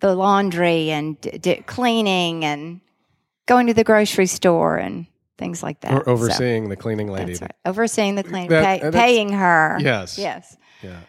[0.00, 2.80] the laundry and d- d- cleaning and
[3.46, 5.06] going to the grocery store and
[5.38, 5.92] things like that.
[5.92, 7.32] or So, overseeing the cleaning lady.
[7.32, 7.52] that's right.
[7.64, 9.78] Overseeing the cleaning, That- pay, paying her.
[9.80, 10.18] Yes.
[10.18, 10.56] Yes.
[10.82, 11.00] Yeah.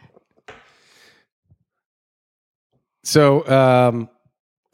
[3.03, 4.09] So um,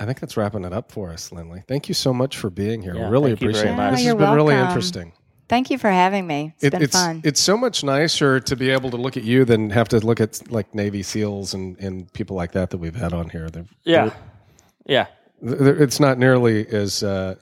[0.02, 1.64] I think that's wrapping it up for us, Lindley.
[1.68, 2.96] Thank you so much for being here.
[2.96, 3.78] Yeah, we really thank you very appreciate it.
[3.78, 3.92] much.
[3.94, 5.14] This you're has been really interesting.
[5.48, 6.54] Thank you for having me.
[6.56, 7.22] It's It- been it's fun.
[7.24, 10.20] it's so much nicer to be able to look at you than have to look
[10.20, 13.50] at like Navy SEALs and, and people like that that we've had on here.
[13.50, 14.10] They're, Yeah.
[14.88, 15.06] Yeah.
[15.42, 17.04] they're- it's not nearly as.
[17.04, 17.36] Uh,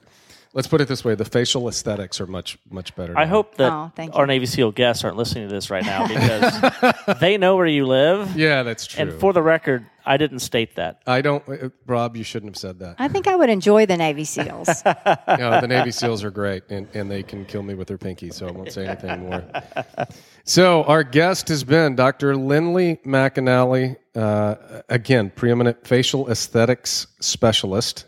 [0.52, 3.16] let's put it this way: the facial aesthetics are much much better.
[3.16, 3.30] I now.
[3.30, 4.26] hope that Oh, our.
[4.26, 8.36] Navy SEAL guests aren't listening to this right now because they know where you live.
[8.36, 9.02] Yeah, that's true.
[9.02, 11.02] And for the record, I didn't state that.
[11.06, 12.16] I don't, uh, Rob.
[12.16, 12.96] You shouldn't have said that.
[12.98, 14.82] I think I would enjoy the Navy SEAls.
[15.38, 18.30] no, the Navy SEALs are great, and, and they can kill me with their pinky,
[18.30, 19.44] so I won't say anything more.
[20.44, 22.34] So, our guest has been Dr.
[22.34, 28.06] Lindley McAnally, uh, again, preeminent facial aesthetics specialist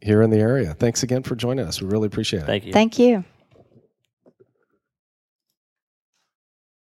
[0.00, 0.74] here in the area.
[0.74, 1.80] Thanks again for joining us.
[1.80, 2.46] We really appreciate it.
[2.46, 2.72] Thank you.
[2.72, 3.24] Thank you.